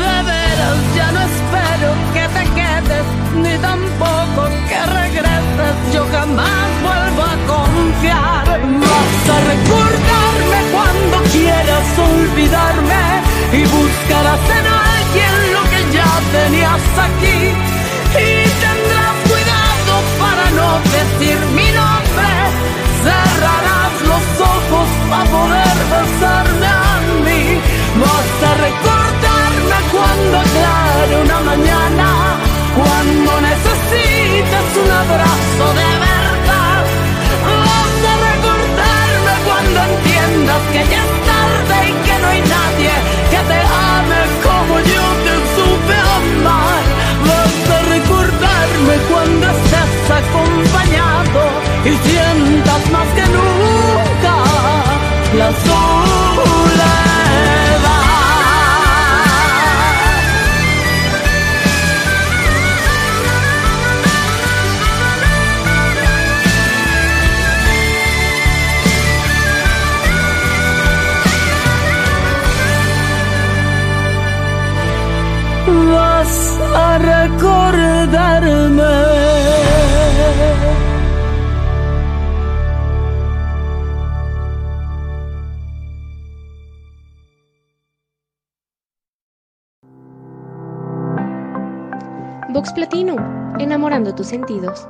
De 0.00 0.14
veras 0.28 0.80
ya 0.94 1.08
no 1.16 1.20
espero 1.30 1.90
que 2.14 2.24
te 2.36 2.44
quedes, 2.58 3.06
ni 3.42 3.54
tampoco 3.68 4.42
que 4.68 4.80
regreses. 5.00 5.74
Yo 5.94 6.04
jamás 6.12 6.68
vuelvo 6.86 7.22
a 7.32 7.36
confiar. 7.52 8.46
Vas 8.90 9.22
a 9.34 9.38
recordarme 9.52 10.58
cuando 10.74 11.16
quieras 11.32 11.86
olvidarme 12.10 13.02
y 13.54 13.62
buscarás 13.64 14.50
en 14.58 14.71
aquí. 16.98 17.38
Y 18.12 18.28
tendrás 18.64 19.14
cuidado 19.30 19.94
para 20.22 20.44
no 20.58 20.68
decir 20.96 21.38
mi 21.58 21.68
nombre. 21.80 22.30
Cerrarás 23.04 23.94
los 24.10 24.26
ojos 24.54 24.88
para 25.10 25.24
poder 25.36 25.76
besarme 25.92 26.66
a 26.66 26.92
mí. 27.26 27.42
Vas 28.02 28.32
a 28.48 28.52
recordarme 28.66 29.78
cuando 29.92 30.34
aclare 30.44 31.14
una 31.24 31.40
mañana. 31.50 32.08
Cuando 32.76 33.30
necesites 33.40 34.68
un 34.82 34.90
abrazo 35.02 35.64
de 35.80 35.90
verdad. 36.06 36.82
Vas 37.66 37.96
a 38.10 38.14
recordarme 38.28 39.34
cuando 39.46 39.78
entiendas 39.92 40.62
que 40.72 40.82
ya 40.92 41.11
y 51.84 52.08
sientas 52.08 52.90
más 52.92 53.08
que 53.08 53.22
nunca 53.22 54.34
la 55.36 55.52
Platinum, 92.92 93.16
enamorando 93.58 94.14
tus 94.14 94.26
sentidos. 94.26 94.86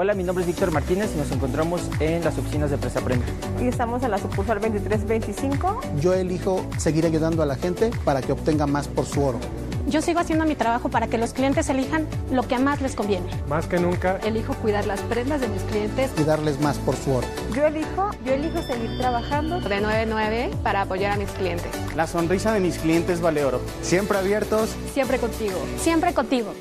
Hola, 0.00 0.14
mi 0.14 0.22
nombre 0.22 0.42
es 0.42 0.46
Víctor 0.46 0.70
Martínez 0.70 1.10
y 1.12 1.18
nos 1.18 1.32
encontramos 1.32 1.82
en 1.98 2.22
las 2.22 2.38
oficinas 2.38 2.70
de 2.70 2.78
Presa 2.78 3.00
Premio. 3.00 3.26
y 3.60 3.66
estamos 3.66 4.00
en 4.04 4.12
la 4.12 4.18
sucursal 4.18 4.60
2325. 4.60 5.80
Yo 6.00 6.14
elijo 6.14 6.64
seguir 6.76 7.04
ayudando 7.04 7.42
a 7.42 7.46
la 7.46 7.56
gente 7.56 7.90
para 8.04 8.22
que 8.22 8.30
obtenga 8.30 8.68
más 8.68 8.86
por 8.86 9.06
su 9.06 9.24
oro. 9.24 9.40
Yo 9.88 10.00
sigo 10.00 10.20
haciendo 10.20 10.44
mi 10.44 10.54
trabajo 10.54 10.88
para 10.88 11.08
que 11.08 11.18
los 11.18 11.32
clientes 11.32 11.68
elijan 11.68 12.06
lo 12.30 12.44
que 12.44 12.60
más 12.60 12.80
les 12.80 12.94
conviene. 12.94 13.26
Más 13.48 13.66
que 13.66 13.80
nunca, 13.80 14.18
Elijo 14.18 14.54
cuidar 14.54 14.86
las 14.86 15.00
prendas 15.00 15.40
de 15.40 15.48
mis 15.48 15.62
clientes. 15.62 16.12
Y 16.16 16.22
darles 16.22 16.60
más 16.60 16.78
por 16.78 16.94
su 16.94 17.14
oro. 17.14 17.26
Yo 17.52 17.66
elijo, 17.66 18.10
yo 18.24 18.34
elijo 18.34 18.62
seguir 18.62 18.98
trabajando. 18.98 19.58
De 19.62 19.80
9 19.80 20.02
a 20.02 20.06
9 20.06 20.50
para 20.62 20.82
apoyar 20.82 21.14
a 21.14 21.16
mis 21.16 21.30
clientes. 21.30 21.72
La 21.96 22.06
sonrisa 22.06 22.52
de 22.52 22.60
mis 22.60 22.78
clientes 22.78 23.20
vale 23.20 23.44
oro. 23.44 23.60
Siempre 23.82 24.16
abiertos. 24.16 24.76
Siempre 24.94 25.18
contigo. 25.18 25.58
Siempre 25.76 26.14
contigo. 26.14 26.54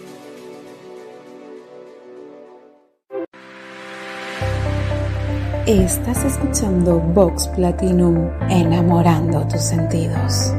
Estás 5.68 6.24
escuchando 6.24 6.98
Vox 6.98 7.50
Platinum, 7.50 8.30
enamorando 8.50 9.46
tus 9.50 9.64
sentidos. 9.64 10.54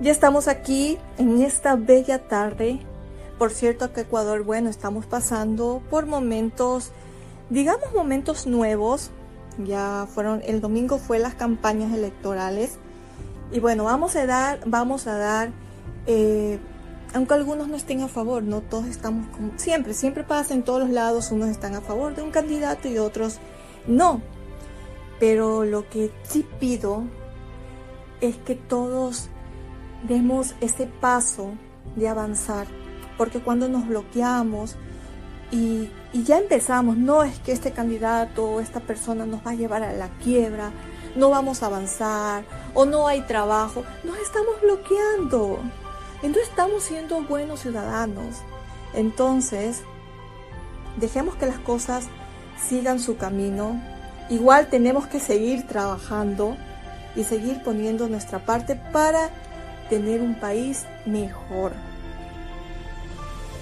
Ya 0.00 0.12
estamos 0.12 0.46
aquí 0.46 0.96
en 1.18 1.42
esta 1.42 1.74
bella 1.74 2.28
tarde. 2.28 2.78
Por 3.40 3.50
cierto 3.50 3.92
que 3.92 4.02
Ecuador, 4.02 4.44
bueno, 4.44 4.70
estamos 4.70 5.04
pasando 5.04 5.82
por 5.90 6.06
momentos, 6.06 6.92
digamos 7.50 7.92
momentos 7.92 8.46
nuevos. 8.46 9.10
Ya 9.58 10.06
fueron, 10.14 10.40
el 10.46 10.60
domingo 10.60 10.98
fue 10.98 11.18
las 11.18 11.34
campañas 11.34 11.92
electorales. 11.92 12.78
Y 13.50 13.58
bueno, 13.58 13.82
vamos 13.82 14.14
a 14.14 14.26
dar, 14.26 14.60
vamos 14.64 15.08
a 15.08 15.18
dar, 15.18 15.50
eh, 16.06 16.60
aunque 17.16 17.32
algunos 17.32 17.68
no 17.68 17.76
estén 17.76 18.02
a 18.02 18.08
favor, 18.08 18.42
no 18.42 18.60
todos 18.60 18.84
estamos 18.84 19.26
como 19.28 19.52
siempre, 19.56 19.94
siempre 19.94 20.22
pasa 20.22 20.52
en 20.52 20.62
todos 20.62 20.80
los 20.80 20.90
lados, 20.90 21.30
unos 21.30 21.48
están 21.48 21.74
a 21.74 21.80
favor 21.80 22.14
de 22.14 22.20
un 22.20 22.30
candidato 22.30 22.88
y 22.88 22.98
otros 22.98 23.38
no. 23.86 24.20
Pero 25.18 25.64
lo 25.64 25.88
que 25.88 26.12
sí 26.24 26.46
pido 26.60 27.04
es 28.20 28.36
que 28.36 28.54
todos 28.54 29.30
demos 30.06 30.54
ese 30.60 30.86
paso 30.86 31.52
de 31.96 32.06
avanzar, 32.06 32.66
porque 33.16 33.40
cuando 33.40 33.66
nos 33.66 33.88
bloqueamos 33.88 34.76
y, 35.50 35.88
y, 36.12 36.22
ya 36.24 36.36
empezamos, 36.36 36.98
no 36.98 37.22
es 37.22 37.38
que 37.38 37.52
este 37.52 37.70
candidato 37.70 38.44
o 38.44 38.60
esta 38.60 38.80
persona 38.80 39.24
nos 39.24 39.40
va 39.40 39.52
a 39.52 39.54
llevar 39.54 39.82
a 39.82 39.94
la 39.94 40.10
quiebra, 40.18 40.70
no 41.14 41.30
vamos 41.30 41.62
a 41.62 41.66
avanzar 41.66 42.44
o 42.74 42.84
no 42.84 43.06
hay 43.06 43.22
trabajo, 43.22 43.84
nos 44.04 44.18
estamos 44.18 44.60
bloqueando, 44.60 45.60
entonces 46.26 46.50
estamos 46.50 46.82
siendo 46.82 47.22
buenos 47.22 47.60
ciudadanos. 47.60 48.36
Entonces, 48.94 49.82
dejemos 50.96 51.36
que 51.36 51.46
las 51.46 51.58
cosas 51.58 52.06
sigan 52.68 53.00
su 53.00 53.16
camino, 53.16 53.80
igual 54.28 54.68
tenemos 54.68 55.06
que 55.06 55.20
seguir 55.20 55.66
trabajando 55.66 56.56
y 57.14 57.24
seguir 57.24 57.62
poniendo 57.62 58.08
nuestra 58.08 58.40
parte 58.40 58.74
para 58.74 59.30
tener 59.88 60.20
un 60.20 60.34
país 60.34 60.84
mejor. 61.04 61.72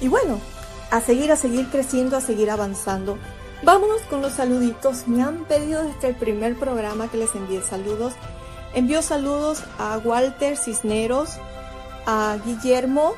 Y 0.00 0.08
bueno, 0.08 0.38
a 0.90 1.00
seguir, 1.00 1.32
a 1.32 1.36
seguir 1.36 1.68
creciendo, 1.70 2.16
a 2.16 2.20
seguir 2.20 2.50
avanzando. 2.50 3.18
Vámonos 3.62 4.02
con 4.02 4.22
los 4.22 4.32
saluditos. 4.32 5.06
Me 5.06 5.22
han 5.22 5.44
pedido 5.44 5.82
desde 5.84 6.08
el 6.08 6.14
primer 6.14 6.58
programa 6.58 7.08
que 7.08 7.18
les 7.18 7.34
envíe 7.34 7.62
saludos. 7.62 8.14
Envío 8.74 9.02
saludos 9.02 9.62
a 9.78 9.98
Walter 9.98 10.56
Cisneros, 10.56 11.38
a 12.06 12.36
Guillermo, 12.44 13.14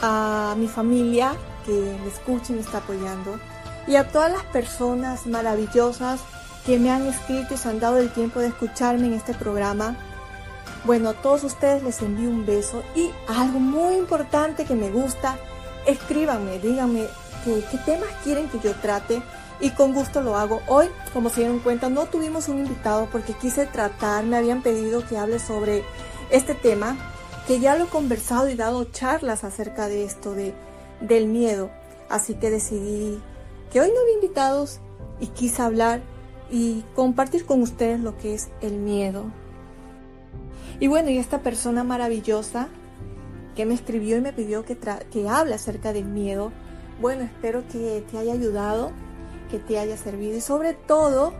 a 0.00 0.54
mi 0.56 0.68
familia 0.68 1.34
que 1.64 1.72
me 1.72 2.08
escucha 2.08 2.52
y 2.52 2.56
me 2.56 2.60
está 2.60 2.78
apoyando, 2.78 3.38
y 3.86 3.96
a 3.96 4.08
todas 4.08 4.30
las 4.30 4.44
personas 4.44 5.26
maravillosas 5.26 6.20
que 6.66 6.78
me 6.78 6.90
han 6.90 7.06
escrito 7.06 7.54
y 7.54 7.56
se 7.56 7.68
han 7.68 7.80
dado 7.80 7.98
el 7.98 8.10
tiempo 8.10 8.40
de 8.40 8.48
escucharme 8.48 9.06
en 9.06 9.14
este 9.14 9.34
programa. 9.34 9.96
Bueno, 10.84 11.10
a 11.10 11.14
todos 11.14 11.44
ustedes 11.44 11.82
les 11.82 12.02
envío 12.02 12.28
un 12.28 12.44
beso 12.44 12.82
y 12.94 13.10
algo 13.28 13.58
muy 13.58 13.94
importante 13.94 14.64
que 14.64 14.74
me 14.74 14.90
gusta, 14.90 15.36
escríbanme, 15.86 16.58
díganme 16.58 17.06
qué, 17.44 17.64
qué 17.70 17.78
temas 17.78 18.08
quieren 18.22 18.48
que 18.48 18.60
yo 18.60 18.74
trate 18.76 19.22
y 19.60 19.70
con 19.70 19.94
gusto 19.94 20.20
lo 20.20 20.36
hago. 20.36 20.60
Hoy, 20.66 20.88
como 21.12 21.30
se 21.30 21.40
dieron 21.40 21.60
cuenta, 21.60 21.88
no 21.88 22.06
tuvimos 22.06 22.48
un 22.48 22.58
invitado 22.58 23.08
porque 23.10 23.32
quise 23.34 23.66
tratar, 23.66 24.24
me 24.24 24.36
habían 24.36 24.62
pedido 24.62 25.06
que 25.06 25.16
hable 25.16 25.38
sobre 25.38 25.84
este 26.30 26.54
tema, 26.54 26.96
que 27.46 27.60
ya 27.60 27.76
lo 27.76 27.84
he 27.84 27.88
conversado 27.88 28.48
y 28.48 28.54
dado 28.54 28.84
charlas 28.84 29.44
acerca 29.44 29.88
de 29.88 30.04
esto, 30.04 30.34
de, 30.34 30.54
del 31.00 31.26
miedo. 31.26 31.70
Así 32.08 32.34
que 32.34 32.50
decidí 32.50 33.20
que 33.70 33.80
hoy 33.80 33.90
no 33.92 34.00
había 34.00 34.14
invitados 34.14 34.80
y 35.20 35.28
quise 35.28 35.62
hablar 35.62 36.02
y 36.50 36.84
compartir 36.94 37.46
con 37.46 37.62
ustedes 37.62 38.00
lo 38.00 38.16
que 38.18 38.34
es 38.34 38.48
el 38.60 38.74
miedo. 38.74 39.24
Y 40.80 40.88
bueno, 40.88 41.10
y 41.10 41.18
esta 41.18 41.40
persona 41.40 41.84
maravillosa 41.84 42.68
que 43.54 43.66
me 43.66 43.74
escribió 43.74 44.16
y 44.16 44.20
me 44.20 44.32
pidió 44.32 44.64
que, 44.64 44.76
que 45.10 45.28
hable 45.28 45.54
acerca 45.54 45.92
del 45.92 46.06
miedo. 46.06 46.52
Bueno, 47.00 47.24
espero 47.24 47.66
que 47.68 48.04
te 48.10 48.18
haya 48.18 48.32
ayudado, 48.32 48.92
que 49.50 49.58
te 49.58 49.78
haya 49.78 49.96
servido 49.96 50.36
y 50.36 50.40
sobre 50.40 50.74
todo 50.74 51.32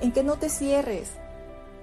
en 0.00 0.12
que 0.12 0.22
no 0.22 0.36
te 0.36 0.48
cierres. 0.48 1.10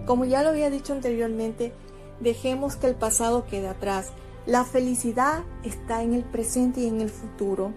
Como 0.06 0.26
ya 0.26 0.43
lo 0.43 0.50
había 0.50 0.70
dicho 0.70 0.93
anteriormente, 0.93 1.74
dejemos 2.20 2.76
que 2.76 2.88
el 2.88 2.96
pasado 2.96 3.46
quede 3.46 3.68
atrás. 3.68 4.12
La 4.46 4.64
felicidad 4.64 5.44
está 5.64 6.04
en 6.04 6.14
el 6.14 6.24
presente 6.24 6.82
y 6.82 6.88
en 6.88 7.02
el 7.02 7.10
futuro. 7.10 7.74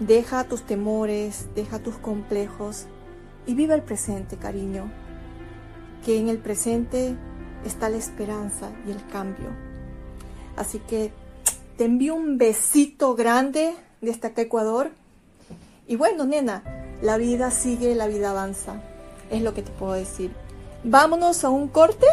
Deja 0.00 0.44
tus 0.44 0.62
temores, 0.62 1.48
deja 1.54 1.78
tus 1.78 1.96
complejos 1.96 2.86
y 3.46 3.54
vive 3.54 3.74
el 3.74 3.82
presente, 3.82 4.36
cariño. 4.36 4.90
Que 6.04 6.18
en 6.18 6.28
el 6.28 6.38
presente 6.38 7.14
está 7.64 7.90
la 7.90 7.98
esperanza 7.98 8.70
y 8.86 8.92
el 8.92 9.06
cambio. 9.08 9.50
Así 10.56 10.78
que 10.78 11.12
te 11.76 11.84
envío 11.84 12.14
un 12.14 12.38
besito 12.38 13.14
grande 13.14 13.74
desde 14.00 14.28
acá 14.28 14.42
Ecuador. 14.42 14.90
Y 15.86 15.96
bueno, 15.96 16.24
nena, 16.24 16.62
la 17.02 17.18
vida 17.18 17.50
sigue, 17.50 17.94
la 17.94 18.06
vida 18.06 18.30
avanza. 18.30 18.80
Es 19.30 19.42
lo 19.42 19.54
que 19.54 19.62
te 19.62 19.70
puedo 19.70 19.92
decir. 19.92 20.32
Vámonos 20.82 21.44
a 21.44 21.50
un 21.50 21.68
corte 21.68 22.06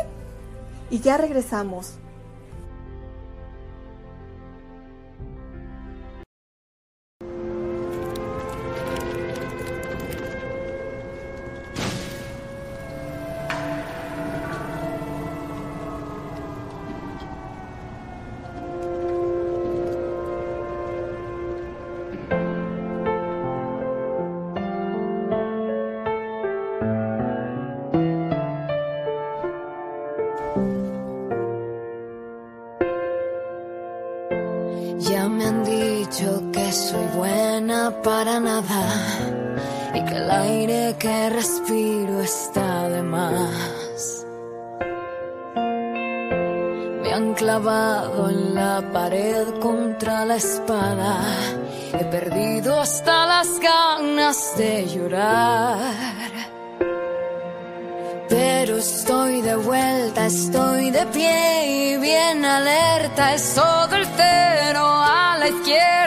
y 0.89 0.99
ya 0.99 1.17
regresamos. 1.17 1.97
Espada. 50.37 51.19
He 51.93 52.03
perdido 52.05 52.79
hasta 52.79 53.25
las 53.25 53.59
ganas 53.59 54.55
de 54.57 54.87
llorar. 54.87 56.27
Pero 58.29 58.77
estoy 58.77 59.41
de 59.41 59.55
vuelta, 59.55 60.25
estoy 60.25 60.91
de 60.91 61.05
pie 61.07 61.93
y 61.93 61.97
bien 61.97 62.45
alerta. 62.45 63.33
Es 63.33 63.53
todo 63.55 63.95
el 63.95 64.05
cero 64.15 64.85
a 64.85 65.37
la 65.39 65.47
izquierda, 65.47 66.06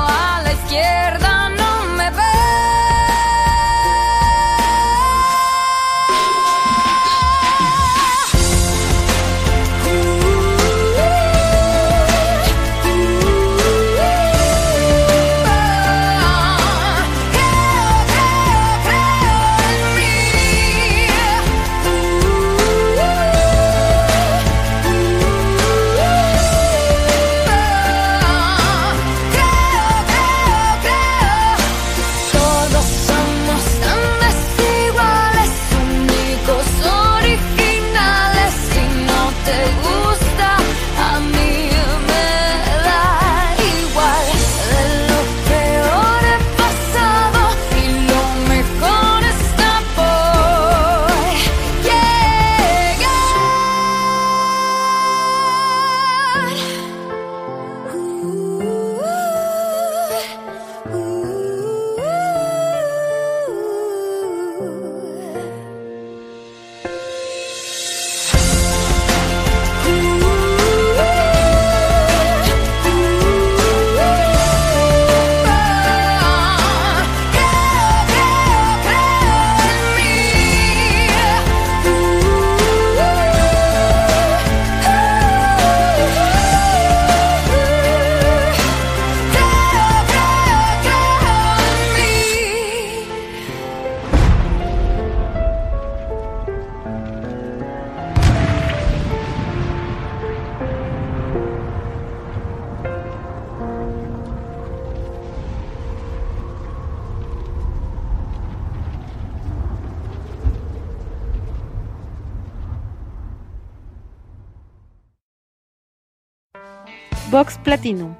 Platinum, 117.71 118.15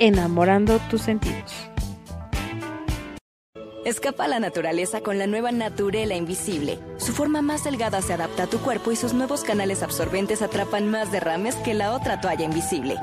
enamorando 0.00 0.80
tus 0.90 1.02
sentidos. 1.02 1.52
Escapa 3.84 4.24
a 4.24 4.26
la 4.26 4.40
naturaleza 4.40 5.00
con 5.00 5.16
la 5.16 5.28
nueva 5.28 5.52
Naturela 5.52 6.16
Invisible. 6.16 6.80
Su 6.96 7.12
forma 7.12 7.40
más 7.40 7.62
delgada 7.62 8.02
se 8.02 8.14
adapta 8.14 8.42
a 8.42 8.46
tu 8.48 8.58
cuerpo 8.58 8.90
y 8.90 8.96
sus 8.96 9.14
nuevos 9.14 9.44
canales 9.44 9.84
absorbentes 9.84 10.42
atrapan 10.42 10.90
más 10.90 11.12
derrames 11.12 11.54
que 11.54 11.72
la 11.72 11.92
otra 11.92 12.20
toalla 12.20 12.46
invisible. 12.46 12.96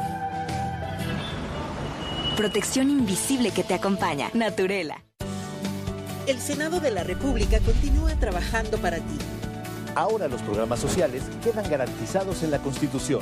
Protección 2.35 2.89
invisible 2.89 3.51
que 3.51 3.63
te 3.63 3.73
acompaña. 3.73 4.29
Naturela. 4.33 5.05
El 6.27 6.37
Senado 6.39 6.81
de 6.81 6.91
la 6.91 7.05
República 7.05 7.61
continúa 7.61 8.13
trabajando 8.15 8.77
para 8.77 8.97
ti. 8.97 9.19
Ahora 9.95 10.27
los 10.27 10.41
programas 10.41 10.81
sociales 10.81 11.23
quedan 11.41 11.69
garantizados 11.69 12.43
en 12.43 12.51
la 12.51 12.59
Constitución. 12.59 13.21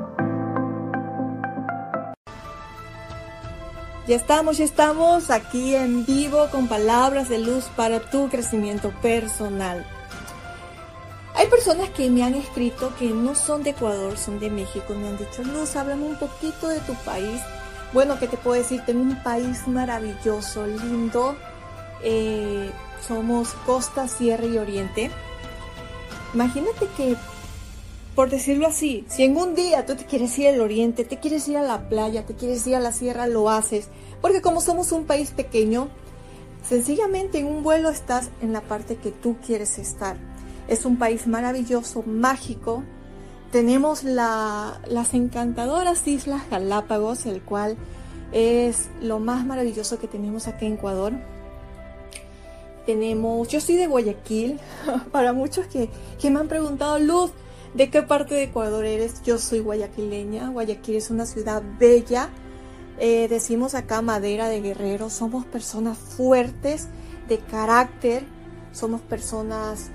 Ya 4.07 4.15
estamos, 4.15 4.57
ya 4.57 4.65
estamos 4.65 5.29
aquí 5.29 5.75
en 5.75 6.05
vivo 6.05 6.47
con 6.51 6.67
palabras 6.67 7.29
de 7.29 7.37
luz 7.37 7.65
para 7.75 7.99
tu 7.99 8.29
crecimiento 8.29 8.89
personal. 9.01 9.85
Hay 11.35 11.47
personas 11.47 11.89
que 11.91 12.09
me 12.09 12.23
han 12.23 12.33
escrito 12.33 12.93
que 12.97 13.09
no 13.09 13.35
son 13.35 13.61
de 13.61 13.69
Ecuador, 13.71 14.17
son 14.17 14.39
de 14.39 14.49
México. 14.49 14.95
Me 14.95 15.07
han 15.07 15.17
dicho, 15.17 15.43
Luz, 15.43 15.75
háblame 15.75 16.05
un 16.05 16.15
poquito 16.15 16.67
de 16.67 16.79
tu 16.79 16.93
país. 16.95 17.41
Bueno, 17.93 18.17
¿qué 18.19 18.27
te 18.27 18.37
puedo 18.37 18.61
decir? 18.61 18.81
Tengo 18.85 19.01
un 19.01 19.21
país 19.21 19.67
maravilloso, 19.67 20.65
lindo. 20.65 21.35
Eh, 22.03 22.71
somos 23.07 23.53
costa, 23.65 24.07
sierra 24.07 24.45
y 24.45 24.57
oriente. 24.57 25.11
Imagínate 26.33 26.87
que, 26.97 27.15
por 28.15 28.29
decirlo 28.29 28.67
así, 28.67 29.05
si 29.07 29.23
en 29.23 29.37
un 29.37 29.55
día 29.55 29.85
tú 29.85 29.95
te 29.95 30.05
quieres 30.05 30.37
ir 30.37 30.49
al 30.49 30.61
oriente, 30.61 31.05
te 31.05 31.19
quieres 31.19 31.47
ir 31.47 31.57
a 31.57 31.63
la 31.63 31.87
playa, 31.87 32.25
te 32.25 32.33
quieres 32.33 32.67
ir 32.67 32.75
a 32.75 32.79
la 32.79 32.91
sierra, 32.91 33.27
lo 33.27 33.49
haces. 33.49 33.87
Porque 34.21 34.41
como 34.41 34.59
somos 34.59 34.91
un 34.91 35.05
país 35.05 35.31
pequeño, 35.31 35.87
sencillamente 36.67 37.39
en 37.39 37.47
un 37.47 37.63
vuelo 37.63 37.89
estás 37.89 38.29
en 38.41 38.51
la 38.51 38.61
parte 38.61 38.97
que 38.97 39.11
tú 39.11 39.37
quieres 39.45 39.79
estar. 39.79 40.17
Es 40.67 40.85
un 40.85 40.97
país 40.97 41.25
maravilloso, 41.25 42.03
mágico. 42.03 42.83
Tenemos 43.51 44.03
la, 44.03 44.81
las 44.87 45.13
encantadoras 45.13 46.05
Islas 46.07 46.43
Galápagos, 46.49 47.25
el 47.25 47.41
cual 47.41 47.77
es 48.33 48.89
lo 49.01 49.19
más 49.19 49.45
maravilloso 49.45 49.99
que 49.99 50.07
tenemos 50.07 50.47
aquí 50.47 50.65
en 50.65 50.73
Ecuador. 50.73 51.13
Tenemos, 52.85 53.47
yo 53.47 53.61
soy 53.61 53.75
de 53.75 53.87
Guayaquil, 53.87 54.59
para 55.11 55.31
muchos 55.31 55.65
que, 55.67 55.89
que 56.19 56.29
me 56.29 56.39
han 56.39 56.47
preguntado, 56.47 56.99
Luz, 56.99 57.31
¿de 57.73 57.89
qué 57.89 58.01
parte 58.01 58.35
de 58.35 58.43
Ecuador 58.43 58.85
eres? 58.85 59.21
Yo 59.23 59.37
soy 59.37 59.59
guayaquileña, 59.59 60.49
Guayaquil 60.49 60.95
es 60.95 61.09
una 61.09 61.25
ciudad 61.25 61.63
bella, 61.79 62.29
eh, 62.99 63.27
decimos 63.27 63.73
acá 63.75 64.01
madera 64.01 64.47
de 64.47 64.61
guerrero, 64.61 65.09
somos 65.09 65.45
personas 65.45 65.97
fuertes, 65.97 66.87
de 67.27 67.39
carácter, 67.39 68.23
somos 68.73 69.01
personas 69.01 69.89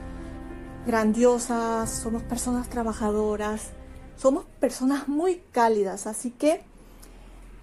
grandiosas, 0.87 1.91
somos 1.91 2.22
personas 2.22 2.68
trabajadoras, 2.68 3.70
somos 4.16 4.45
personas 4.61 5.09
muy 5.09 5.43
cálidas, 5.53 6.07
así 6.07 6.31
que 6.31 6.62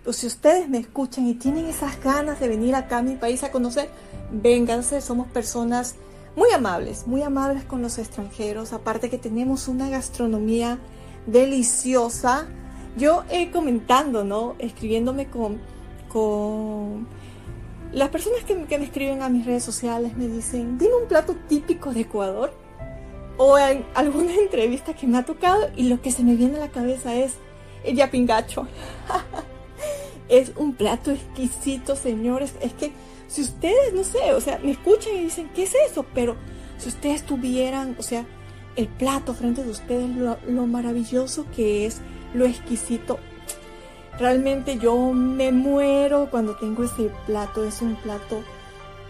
pues, 0.04 0.18
si 0.18 0.28
ustedes 0.28 0.70
me 0.70 0.78
escuchan 0.78 1.28
y 1.28 1.36
tienen 1.36 1.66
esas 1.66 2.02
ganas 2.02 2.40
de 2.40 2.48
venir 2.48 2.76
acá 2.76 2.98
a 3.00 3.04
mi 3.04 3.16
país 3.16 3.44
a 3.44 3.52
conocer, 3.52 3.90
vénganse, 4.32 5.02
somos 5.02 5.28
personas 5.28 5.96
muy 6.36 6.52
amables, 6.52 7.08
muy 7.08 7.22
amables 7.22 7.64
con 7.64 7.82
los 7.82 7.98
extranjeros, 7.98 8.74
aparte 8.74 9.10
que 9.10 9.18
tenemos 9.18 9.68
una 9.68 9.90
gastronomía 9.90 10.80
deliciosa. 11.26 12.48
Yo 12.98 13.24
he 13.30 13.52
comentando, 13.52 14.24
¿no? 14.24 14.56
Escribiéndome 14.60 15.30
con, 15.30 15.60
con 16.10 17.08
las 17.92 18.10
personas 18.10 18.44
que, 18.44 18.66
que 18.66 18.78
me 18.78 18.86
escriben 18.86 19.22
a 19.22 19.30
mis 19.30 19.46
redes 19.46 19.64
sociales, 19.64 20.16
me 20.18 20.28
dicen, 20.28 20.78
dime 20.78 20.96
un 20.96 21.08
plato 21.08 21.36
típico 21.48 21.94
de 21.94 22.02
Ecuador 22.02 22.54
o 23.38 23.58
en 23.58 23.86
alguna 23.94 24.34
entrevista 24.42 24.94
que 24.94 25.08
me 25.08 25.18
ha 25.18 25.26
tocado 25.26 25.70
y 25.76 25.90
lo 25.90 26.02
que 26.02 26.12
se 26.12 26.24
me 26.24 26.36
viene 26.36 26.58
a 26.58 26.60
la 26.60 26.70
cabeza 26.70 27.16
es 27.16 27.36
el 27.84 27.96
yapingacho. 27.96 28.68
es 30.30 30.52
un 30.56 30.74
plato 30.74 31.12
exquisito, 31.12 31.96
señores. 31.96 32.54
Es 32.62 32.74
que 32.74 32.92
si 33.34 33.42
ustedes, 33.42 33.96
no 33.96 34.04
sé, 34.04 34.32
o 34.34 34.40
sea, 34.40 34.60
me 34.60 34.70
escuchan 34.70 35.16
y 35.16 35.24
dicen, 35.24 35.50
¿qué 35.56 35.64
es 35.64 35.74
eso? 35.90 36.06
Pero 36.14 36.36
si 36.78 36.90
ustedes 36.90 37.24
tuvieran, 37.24 37.96
o 37.98 38.04
sea, 38.04 38.28
el 38.76 38.88
plato 38.88 39.34
frente 39.34 39.64
de 39.64 39.72
ustedes, 39.72 40.08
lo, 40.16 40.38
lo 40.48 40.68
maravilloso 40.68 41.48
que 41.56 41.88
es, 41.88 42.02
lo 42.36 42.46
exquisito. 42.46 43.18
Realmente 44.20 44.78
yo 44.78 45.14
me 45.14 45.52
muero 45.52 46.30
cuando 46.30 46.56
tengo 46.58 46.84
ese 46.84 47.10
plato. 47.26 47.66
Es 47.66 47.82
un 47.82 47.96
plato 47.96 48.44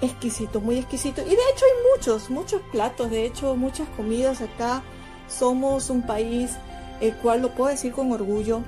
exquisito, 0.02 0.62
muy 0.62 0.78
exquisito. 0.78 1.22
Y 1.22 1.26
de 1.26 1.34
hecho 1.34 1.66
hay 1.66 1.92
muchos, 1.94 2.30
muchos 2.30 2.62
platos, 2.72 3.12
de 3.12 3.26
hecho 3.26 3.58
muchas 3.58 3.90
comidas 3.90 4.40
acá. 4.40 4.84
Somos 5.28 5.90
un 5.90 6.02
país 6.02 6.52
el 7.02 7.14
cual 7.18 7.42
lo 7.42 7.54
puedo 7.54 7.72
decir 7.72 7.92
con 7.92 8.14
orgullo. 8.14 8.62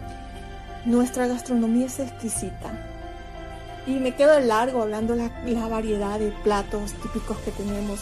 Nuestra 0.84 1.28
gastronomía 1.28 1.86
es 1.86 2.00
exquisita. 2.00 2.95
Y 3.88 3.92
me 4.00 4.16
quedo 4.16 4.40
largo 4.40 4.82
hablando 4.82 5.16
la, 5.16 5.32
la 5.46 5.68
variedad 5.68 6.20
de 6.20 6.32
platos 6.44 6.94
típicos 6.94 7.38
que 7.40 7.52
tenemos. 7.52 8.00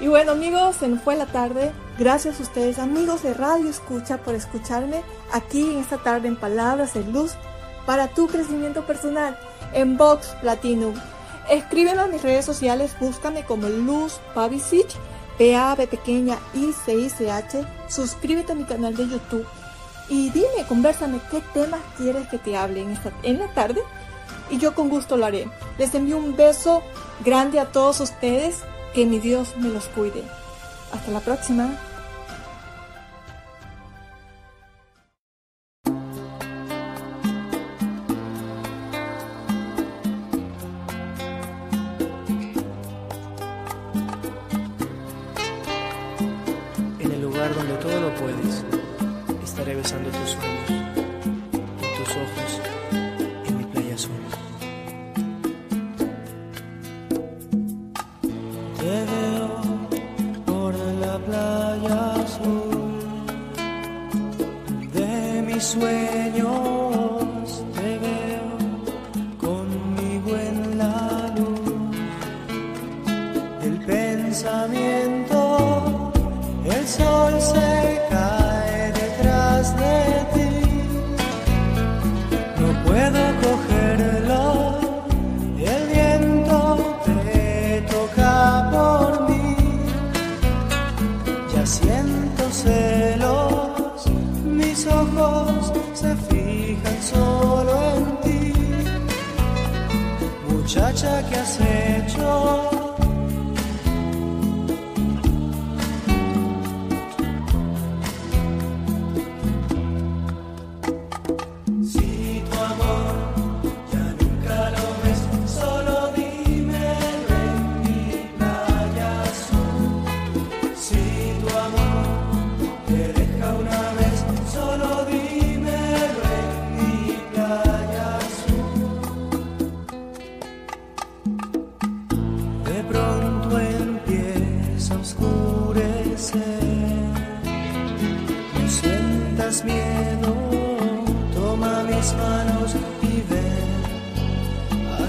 Y 0.00 0.08
bueno 0.08 0.32
amigos, 0.32 0.76
se 0.76 0.88
nos 0.88 1.02
fue 1.02 1.16
la 1.16 1.26
tarde. 1.26 1.70
Gracias 1.98 2.40
a 2.40 2.42
ustedes 2.42 2.78
amigos 2.78 3.22
de 3.22 3.34
Radio 3.34 3.68
Escucha 3.68 4.18
por 4.18 4.34
escucharme 4.34 5.02
aquí 5.32 5.70
en 5.70 5.78
esta 5.78 5.98
tarde 5.98 6.28
en 6.28 6.36
Palabras 6.36 6.94
de 6.94 7.04
Luz 7.04 7.32
para 7.86 8.08
tu 8.08 8.26
crecimiento 8.26 8.86
personal 8.86 9.38
en 9.74 9.96
Vox 9.96 10.28
Platinum. 10.40 10.94
Escríbeme 11.50 12.00
a 12.00 12.06
mis 12.06 12.22
redes 12.22 12.44
sociales, 12.44 12.96
búscame 12.98 13.44
como 13.44 13.68
Luz 13.68 14.20
Pavicic, 14.34 14.88
P-A-B 15.38 15.86
pequeña 15.86 16.38
I-C-I-C-H. 16.54 17.64
Suscríbete 17.88 18.52
a 18.52 18.56
mi 18.56 18.64
canal 18.64 18.96
de 18.96 19.08
YouTube 19.08 19.46
y 20.08 20.30
dime, 20.30 20.66
conversame 20.68 21.20
qué 21.30 21.40
temas 21.52 21.80
quieres 21.96 22.28
que 22.28 22.38
te 22.38 22.56
hable 22.56 22.82
en, 22.82 22.90
esta, 22.90 23.12
en 23.22 23.38
la 23.38 23.48
tarde 23.54 23.82
y 24.50 24.58
yo 24.58 24.74
con 24.74 24.88
gusto 24.88 25.16
lo 25.16 25.26
haré. 25.26 25.48
Les 25.78 25.94
envío 25.94 26.18
un 26.18 26.36
beso 26.36 26.82
grande 27.24 27.60
a 27.60 27.66
todos 27.66 28.00
ustedes, 28.00 28.56
que 28.94 29.06
mi 29.06 29.18
Dios 29.18 29.56
me 29.56 29.68
los 29.68 29.86
cuide. 29.86 30.22
Hasta 30.92 31.10
la 31.10 31.20
próxima. 31.20 31.70
En 46.98 47.10
el 47.10 47.22
lugar 47.22 47.54
donde 47.54 47.74
todo 47.76 48.00
lo 48.00 48.14
puedes, 48.16 48.64
estaré 49.42 49.74
besando 49.74 50.10
tus 50.10 50.30
sueños, 50.30 50.70
en 50.70 52.04
tus 52.04 52.10
ojos, 52.10 52.60
de 65.74 66.71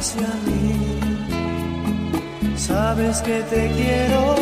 hacia 0.03 0.27
mí. 0.45 0.99
Sabes 2.57 3.21
que 3.21 3.41
te 3.43 3.71
quiero, 3.71 4.35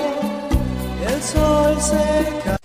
el 1.08 1.22
sol 1.22 1.80
se 1.80 2.61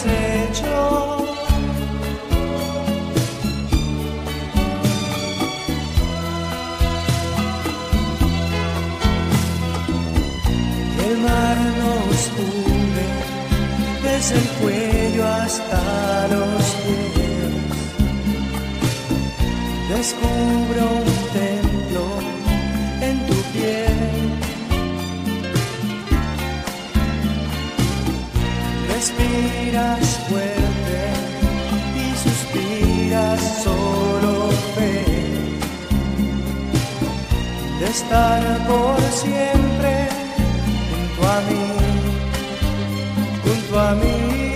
has 0.00 0.06
hecho? 0.06 1.26
El 11.06 11.18
mar 11.18 11.56
nos 11.80 12.28
cubre 12.36 13.06
desde 14.02 14.34
el 14.36 14.48
cuello 14.60 15.26
hasta 15.26 16.28
los 16.28 16.62
pies. 16.84 17.50
Descubro 19.88 21.09
Fuerte 30.28 31.00
y 31.96 32.14
suspiras 32.22 33.40
solo 33.64 34.50
fe 34.74 35.04
de 37.80 37.86
estar 37.86 38.42
por 38.68 39.00
siempre 39.10 40.08
junto 40.90 41.28
a 41.28 41.40
mí, 41.48 41.66
junto 43.42 43.80
a 43.80 43.94
mí. 43.94 44.49